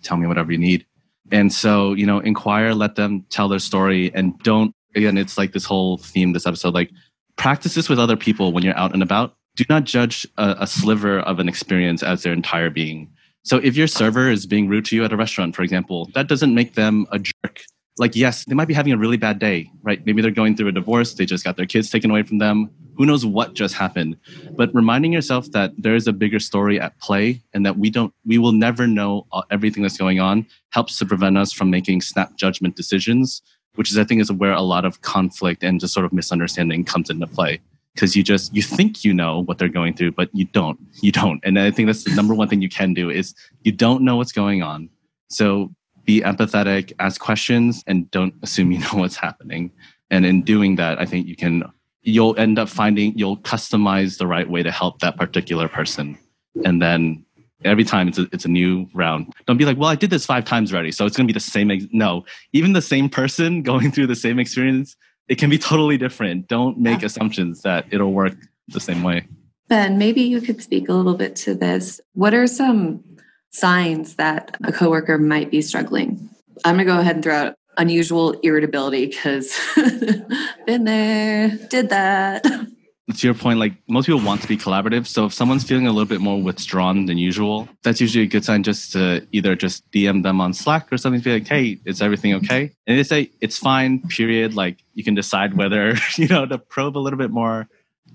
[0.04, 0.86] Tell me whatever you need.
[1.32, 5.54] And so, you know, inquire, let them tell their story and don't, again, it's like
[5.54, 6.92] this whole theme, this episode, like
[7.38, 9.36] practice this with other people when you're out and about.
[9.56, 13.10] Do not judge a, a sliver of an experience as their entire being.
[13.44, 16.28] So if your server is being rude to you at a restaurant, for example, that
[16.28, 17.64] doesn't make them a jerk.
[17.98, 20.04] Like, yes, they might be having a really bad day, right?
[20.06, 21.16] Maybe they're going through a divorce.
[21.16, 22.70] They just got their kids taken away from them.
[22.96, 24.16] Who knows what just happened?
[24.56, 28.14] But reminding yourself that there is a bigger story at play and that we don't,
[28.26, 32.02] we will never know uh, everything that's going on helps to prevent us from making
[32.02, 33.42] snap judgment decisions,
[33.76, 36.86] which is, I think, is where a lot of conflict and just sort of misunderstanding
[36.86, 37.60] comes into play
[37.94, 41.12] because you just you think you know what they're going through but you don't you
[41.12, 41.40] don't.
[41.44, 43.34] And i think that's the number one thing you can do is
[43.64, 44.90] you don't know what's going on.
[45.30, 45.74] So
[46.06, 49.72] be empathetic ask questions and don't assume you know what's happening.
[50.10, 51.64] And in doing that i think you can
[52.04, 56.18] you'll end up finding you'll customize the right way to help that particular person.
[56.66, 57.26] And then
[57.64, 59.32] every time it's a, it's a new round.
[59.46, 61.38] Don't be like well i did this five times already so it's going to be
[61.38, 62.26] the same no.
[62.54, 64.96] Even the same person going through the same experience
[65.28, 67.06] it can be totally different don't make yeah.
[67.06, 68.36] assumptions that it'll work
[68.70, 69.26] the same way
[69.68, 73.04] ben maybe you could speak a little bit to this what are some
[73.52, 76.30] signs that a coworker might be struggling
[76.66, 79.58] i'm going to go ahead and throw out unusual irritability because
[80.66, 82.46] been there, did that.
[83.12, 85.08] To your point, like most people want to be collaborative.
[85.08, 88.46] So if someone's feeling a little bit more withdrawn than usual, that's usually a good
[88.46, 91.80] sign just to either just DM them on Slack or something to be like, hey,
[91.86, 92.72] is everything okay?
[92.88, 94.54] And they say it's fine, period.
[94.54, 97.68] Like you can decide whether, you know, to probe a little bit more,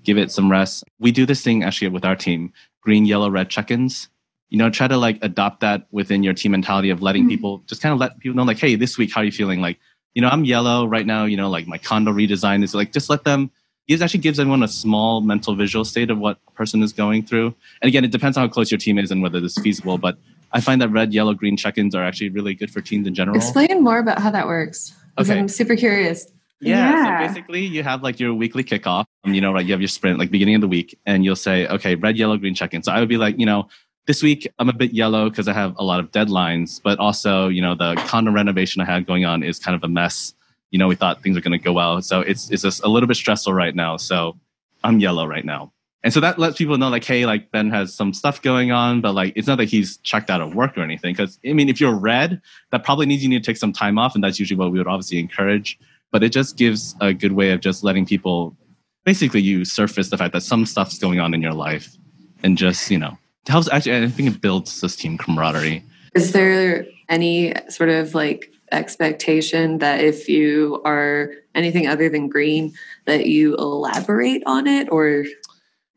[0.03, 0.85] give it some rest.
[0.99, 4.09] We do this thing actually with our team, green, yellow, red check-ins
[4.49, 7.31] you know try to like adopt that within your team mentality of letting mm-hmm.
[7.31, 9.61] people just kind of let people know like hey this week how are you feeling
[9.61, 9.79] like
[10.15, 13.11] you know i'm yellow right now you know like my condo redesign is like just
[13.11, 13.51] let them
[13.89, 17.25] it actually gives everyone a small mental visual state of what a person is going
[17.25, 19.63] through and again it depends on how close your team is and whether this is
[19.63, 20.19] feasible but
[20.53, 23.37] i find that red yellow green check-ins are actually really good for teams in general
[23.37, 25.39] explain more about how that works okay.
[25.39, 29.05] i'm super curious yeah, yeah, So basically, you have like your weekly kickoff.
[29.25, 29.65] You know, right?
[29.65, 32.39] You have your sprint, like beginning of the week, and you'll say, okay, red, yellow,
[32.39, 32.83] green check in.
[32.83, 33.69] So I would be like, you know,
[34.07, 37.49] this week I'm a bit yellow because I have a lot of deadlines, but also,
[37.49, 40.33] you know, the condo renovation I had going on is kind of a mess.
[40.71, 42.03] You know, we thought things were going to go well.
[42.03, 43.97] So it's, it's just a little bit stressful right now.
[43.97, 44.37] So
[44.85, 45.73] I'm yellow right now.
[46.03, 49.01] And so that lets people know, like, hey, like Ben has some stuff going on,
[49.01, 51.15] but like, it's not that he's checked out of work or anything.
[51.15, 52.41] Cause I mean, if you're red,
[52.71, 54.15] that probably means you need to take some time off.
[54.15, 55.79] And that's usually what we would obviously encourage.
[56.13, 58.57] But it just gives a good way of just letting people
[59.05, 61.97] basically you surface the fact that some stuff's going on in your life
[62.43, 65.83] and just, you know, it helps actually i think it builds this team camaraderie
[66.15, 72.75] is there any sort of like expectation that if you are anything other than green
[73.07, 75.25] that you elaborate on it or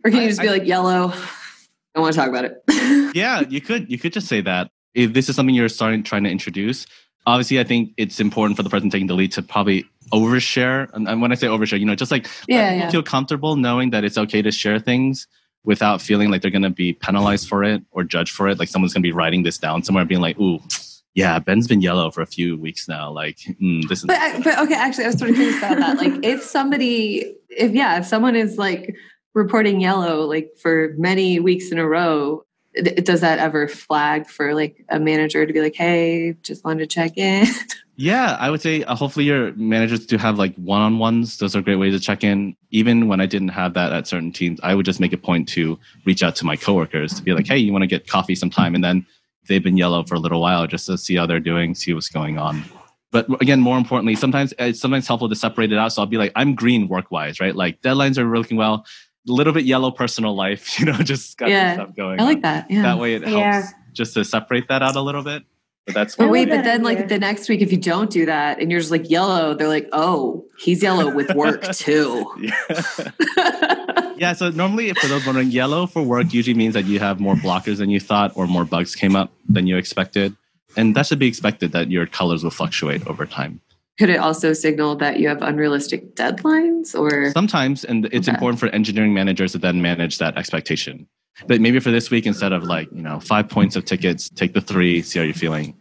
[0.03, 1.11] or can you just be I, like yellow
[1.95, 2.63] i want to talk about it
[3.15, 6.24] yeah you could you could just say that if this is something you're starting trying
[6.24, 6.86] to introduce
[7.26, 11.22] obviously i think it's important for the person taking the lead to probably overshare and,
[11.22, 12.89] when i say overshare you know just like yeah, yeah.
[12.89, 15.28] feel comfortable knowing that it's okay to share things
[15.63, 18.59] without feeling like they're going to be penalized for it or judged for it.
[18.59, 20.59] Like someone's going to be writing this down somewhere, being like, "Ooh,
[21.20, 23.11] yeah, Ben's been yellow for a few weeks now.
[23.11, 25.97] Like, mm, this is." But, but okay, actually, I was sort of curious about that.
[25.97, 28.95] Like, if somebody, if yeah, if someone is like
[29.34, 32.45] reporting yellow like for many weeks in a row,
[33.03, 36.88] does that ever flag for like a manager to be like, hey, just wanted to
[36.88, 37.45] check in?
[38.01, 41.38] Yeah, I would say uh, hopefully your managers do have like one on ones.
[41.38, 42.55] Those are great ways to check in.
[42.72, 45.49] Even when I didn't have that at certain teams, I would just make a point
[45.49, 48.36] to reach out to my coworkers to be like, hey, you want to get coffee
[48.36, 48.74] sometime?
[48.74, 49.05] And then
[49.48, 52.10] they've been yellow for a little while just to see how they're doing, see what's
[52.10, 52.64] going on.
[53.12, 55.94] But again, more importantly, sometimes eh, it's sometimes helpful to separate it out.
[55.94, 57.56] So I'll be like, I'm green work wise, right?
[57.56, 58.86] Like deadlines are working well.
[59.28, 62.20] A little bit yellow personal life, you know, just got Yeah, stuff going.
[62.20, 62.42] I like on.
[62.44, 62.70] that.
[62.70, 62.84] Yeah.
[62.84, 63.68] That way it helps Yeah.
[63.94, 65.44] just to separate that out a little bit.
[65.90, 68.60] But that's But wait, but then like the next week, if you don't do that
[68.60, 72.28] and you're just like yellow, they're like, oh, he's yellow with work too.
[72.40, 74.14] yeah.
[74.18, 74.34] yeah.
[74.34, 77.78] So normally, for those wondering, yellow for work usually means that you have more blockers
[77.78, 80.36] than you thought, or more bugs came up than you expected,
[80.78, 83.60] and that should be expected that your colors will fluctuate over time.
[83.98, 87.32] Could it also signal that you have unrealistic deadlines or?
[87.32, 88.36] Sometimes, and it's Okay.
[88.36, 91.08] important for engineering managers to then manage that expectation.
[91.48, 94.54] But maybe for this week, instead of like you know five points of tickets, take
[94.54, 95.76] the three, see how you're feeling.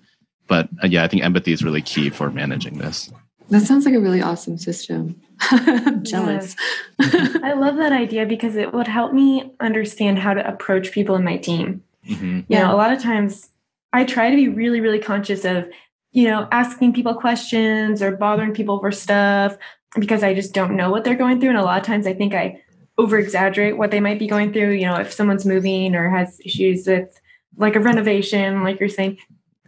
[0.47, 3.11] But uh, yeah, I think empathy is really key for managing this.
[3.51, 5.21] That sounds like a really awesome system.
[5.41, 6.55] I'm jealous.
[7.01, 11.25] I love that idea because it would help me understand how to approach people in
[11.25, 11.83] my team.
[12.07, 12.45] Mhm.
[12.49, 13.49] You know, a lot of times
[13.93, 15.67] I try to be really, really conscious of,
[16.13, 19.57] you know, asking people questions or bothering people for stuff
[19.99, 21.51] because I just don't know what they're going through.
[21.51, 22.61] And a lot of times I think I
[22.99, 24.73] over exaggerate what they might be going through.
[24.73, 27.19] You know, if someone's moving or has issues with
[27.57, 29.19] like a renovation, like you're saying.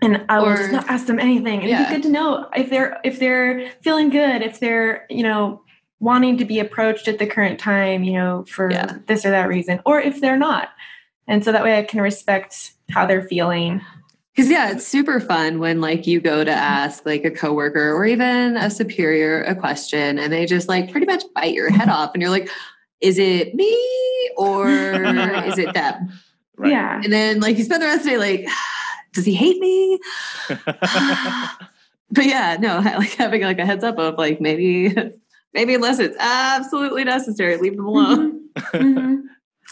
[0.03, 1.59] And I will Or- just not ask them anything.
[1.59, 1.89] It'd Yeah.
[1.89, 5.62] be good to know if they're if they're feeling good, if they're, you know,
[6.01, 8.97] wanting to be approached at the current time, you know, for Yeah.
[9.07, 10.70] this or that reason, or if they're not.
[11.28, 13.83] And so that way I can respect how they're feeling.
[14.35, 16.59] Because yeah, it's super fun when like you go to mm-hmm.
[16.59, 21.07] ask like a coworker or even a superior a question and they just like pretty
[21.07, 22.49] much bite your head off and you're like,
[23.01, 24.68] is it me or
[25.46, 26.12] is it them?
[26.57, 26.72] Right.
[26.72, 27.01] Yeah.
[27.03, 28.46] And then like you spend the rest of the day like,
[29.12, 29.98] does he hate me?
[30.48, 34.94] but yeah, no, like having like a heads up of like maybe
[35.55, 38.40] maybe unless it's absolutely necessary, leave them alone.
[38.57, 39.22] Mhm.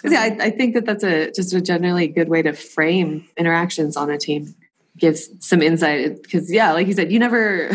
[0.00, 3.26] 'Cause, yeah, I, I think that that's a just a generally good way to frame
[3.36, 4.54] interactions on a team.
[4.96, 7.68] Gives some insight because yeah, like you said, you never,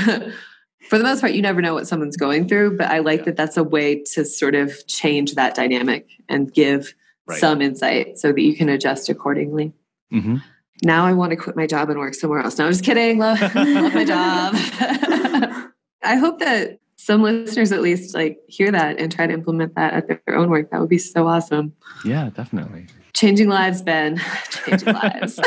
[0.94, 2.78] for the most part, you never know what someone's going through.
[2.78, 3.26] But I like Yeah.
[3.26, 6.94] that that's a way to sort of change that dynamic and give
[7.26, 7.40] Right.
[7.40, 9.74] some insight so that you can adjust accordingly.
[10.12, 10.38] hmm
[10.84, 12.60] Now I want to quit my job and work somewhere else.
[12.60, 13.18] No, I'm just kidding.
[13.18, 14.54] Love, love my job.
[16.04, 19.94] I hope that some listeners at least like hear that and try to implement that
[19.96, 20.70] at their own work.
[20.70, 21.74] That would be so awesome.
[22.06, 22.86] Yeah, definitely.
[23.14, 24.22] Changing lives, Ben.
[24.52, 25.40] Changing lives.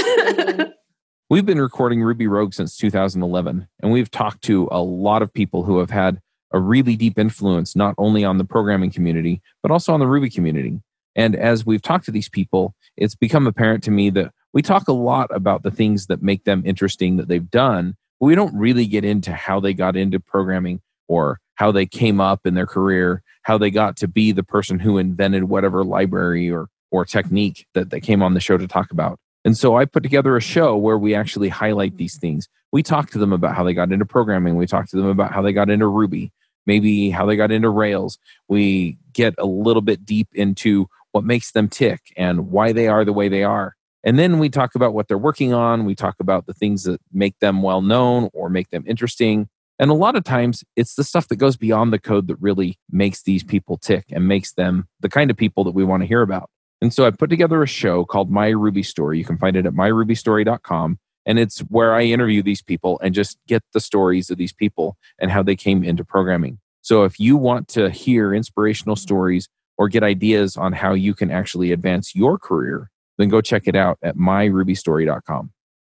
[1.28, 5.64] We've been recording Ruby Rogues since 2011, and we've talked to a lot of people
[5.64, 6.20] who have had
[6.52, 10.30] a really deep influence, not only on the programming community, but also on the Ruby
[10.30, 10.80] community.
[11.16, 14.86] And as we've talked to these people, it's become apparent to me that we talk
[14.86, 18.56] a lot about the things that make them interesting that they've done, but we don't
[18.56, 22.68] really get into how they got into programming or how they came up in their
[22.68, 27.66] career, how they got to be the person who invented whatever library or, or technique
[27.74, 29.18] that they came on the show to talk about.
[29.46, 32.48] And so I put together a show where we actually highlight these things.
[32.72, 34.56] We talk to them about how they got into programming.
[34.56, 36.32] We talk to them about how they got into Ruby,
[36.66, 38.18] maybe how they got into Rails.
[38.48, 43.04] We get a little bit deep into what makes them tick and why they are
[43.04, 43.76] the way they are.
[44.02, 45.84] And then we talk about what they're working on.
[45.84, 49.48] We talk about the things that make them well known or make them interesting.
[49.78, 52.80] And a lot of times it's the stuff that goes beyond the code that really
[52.90, 56.08] makes these people tick and makes them the kind of people that we want to
[56.08, 56.50] hear about.
[56.80, 59.18] And so I put together a show called My Ruby Story.
[59.18, 60.98] You can find it at myrubystory.com.
[61.24, 64.96] And it's where I interview these people and just get the stories of these people
[65.18, 66.58] and how they came into programming.
[66.82, 71.30] So if you want to hear inspirational stories or get ideas on how you can
[71.30, 75.50] actually advance your career, then go check it out at myrubystory.com.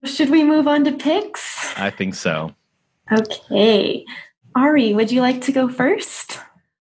[0.05, 1.77] Should we move on to picks?
[1.77, 2.55] I think so.
[3.11, 4.05] Okay.
[4.55, 6.39] Ari, would you like to go first?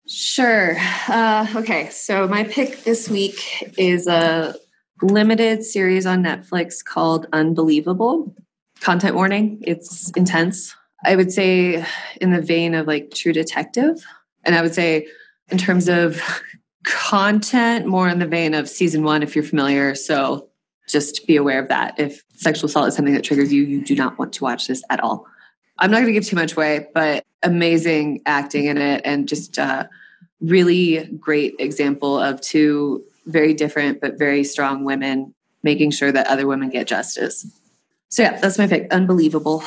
[0.09, 0.77] Sure.
[1.07, 1.91] Uh, okay.
[1.91, 4.55] So my pick this week is a
[5.03, 8.35] limited series on Netflix called Unbelievable.
[8.81, 10.75] Content warning, it's intense.
[11.05, 11.85] I would say
[12.21, 14.03] in the vein of like True Detective.
[14.45, 15.07] And I would say
[15.51, 16.23] in terms of
[16.85, 19.95] content, more in the vein of season one, if you're familiar.
[19.95, 20.49] So
[20.89, 21.99] just be aware of that.
[21.99, 24.83] If sexual assault is something that triggers you, you do not want to watch this
[24.89, 25.27] at all.
[25.79, 29.59] I'm not going to give too much away, but amazing acting in it and just
[29.59, 29.87] uh,
[30.41, 36.47] really great example of two very different but very strong women making sure that other
[36.47, 37.47] women get justice.
[38.09, 38.93] So yeah, that's my pick.
[38.93, 39.62] Unbelievable.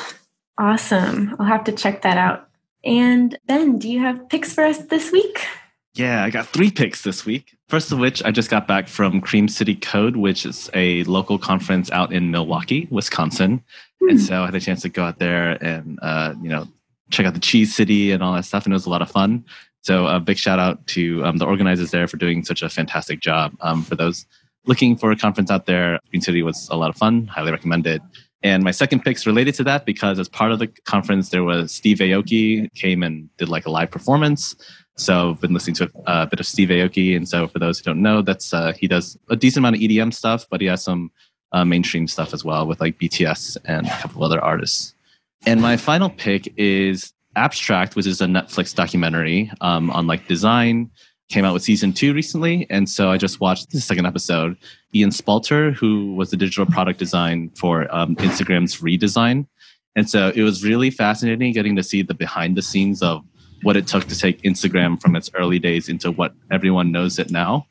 [0.58, 1.36] Awesome.
[1.40, 2.48] I'll have to check that out.
[2.84, 5.46] And Ben, do you have picks for us this week?
[5.94, 7.56] Yeah, I got three picks this week.
[7.68, 11.38] First of which, I just got back from Cream City Code, which is a local
[11.38, 13.64] conference out in Milwaukee, Wisconsin.
[14.02, 16.68] And so I had a chance to go out there and, uh, you know,
[17.12, 18.66] check out the Cheese City and all that stuff.
[18.66, 19.46] And it was a lot of fun.
[19.82, 23.20] So a big shout out to um, the organizers there for doing such a fantastic
[23.20, 23.56] job.
[23.62, 24.26] Um, for those
[24.66, 27.28] looking for a conference out there, Cream City was a lot of fun.
[27.28, 28.02] Highly recommend it.
[28.44, 31.72] And my second pick's related to that because as part of the conference, there was
[31.72, 34.56] Steve Aoki came and did like a live performance.
[34.98, 37.16] So I've been listening to a, a bit of Steve Aoki.
[37.16, 39.82] And so for those who don't know, that's uh, he does a decent amount of
[39.82, 41.12] EDM stuff, but he has some
[41.52, 44.94] uh, mainstream stuff as well with like BTS and a couple other artists.
[45.46, 50.90] And my final pick is Abstract, which is a Netflix documentary um, on like design.
[51.30, 54.58] Came out with season two recently, and so I just watched the second episode.
[54.94, 59.48] Ian Spalter, who was the digital product design for um, Instagram's redesign,
[59.96, 63.24] and so it was really fascinating getting to see the behind the scenes of
[63.64, 67.32] what it took to take Instagram from its early days into what everyone knows it
[67.32, 67.66] now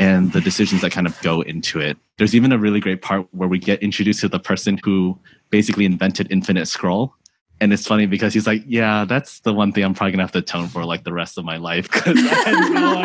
[0.00, 1.98] and the decisions that kind of go into it.
[2.16, 5.18] There's even a really great part where we get introduced to the person who
[5.50, 7.14] basically invented Infinite Scroll.
[7.60, 10.32] And it's funny because he's like, yeah, that's the one thing I'm probably gonna have
[10.32, 12.96] to atone for like the rest of my life because I had no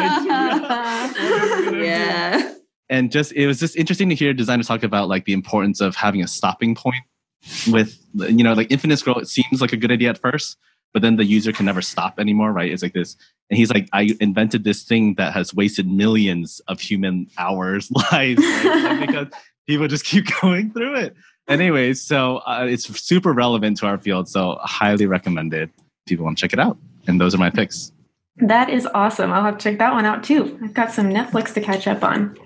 [1.73, 1.85] idea.
[1.85, 2.53] yeah.
[2.89, 5.97] And just it was just interesting to hear designers talk about like the importance of
[5.97, 7.03] having a stopping point
[7.69, 9.19] with you know like infinite scroll.
[9.19, 10.57] It seems like a good idea at first,
[10.95, 12.71] but then the user can never stop anymore, right?
[12.71, 13.17] It's like this.
[13.49, 18.41] And he's like, I invented this thing that has wasted millions of human hours lives
[18.41, 19.05] right?
[19.05, 19.27] because
[19.67, 21.13] people just keep going through it.
[21.49, 24.29] Anyways, so uh, it's super relevant to our field.
[24.29, 25.69] So highly recommended.
[26.07, 26.77] People want to check it out.
[27.07, 27.91] And those are my picks.
[28.37, 29.33] That is awesome.
[29.33, 30.57] I'll have to check that one out too.
[30.63, 32.37] I've got some Netflix to catch up on.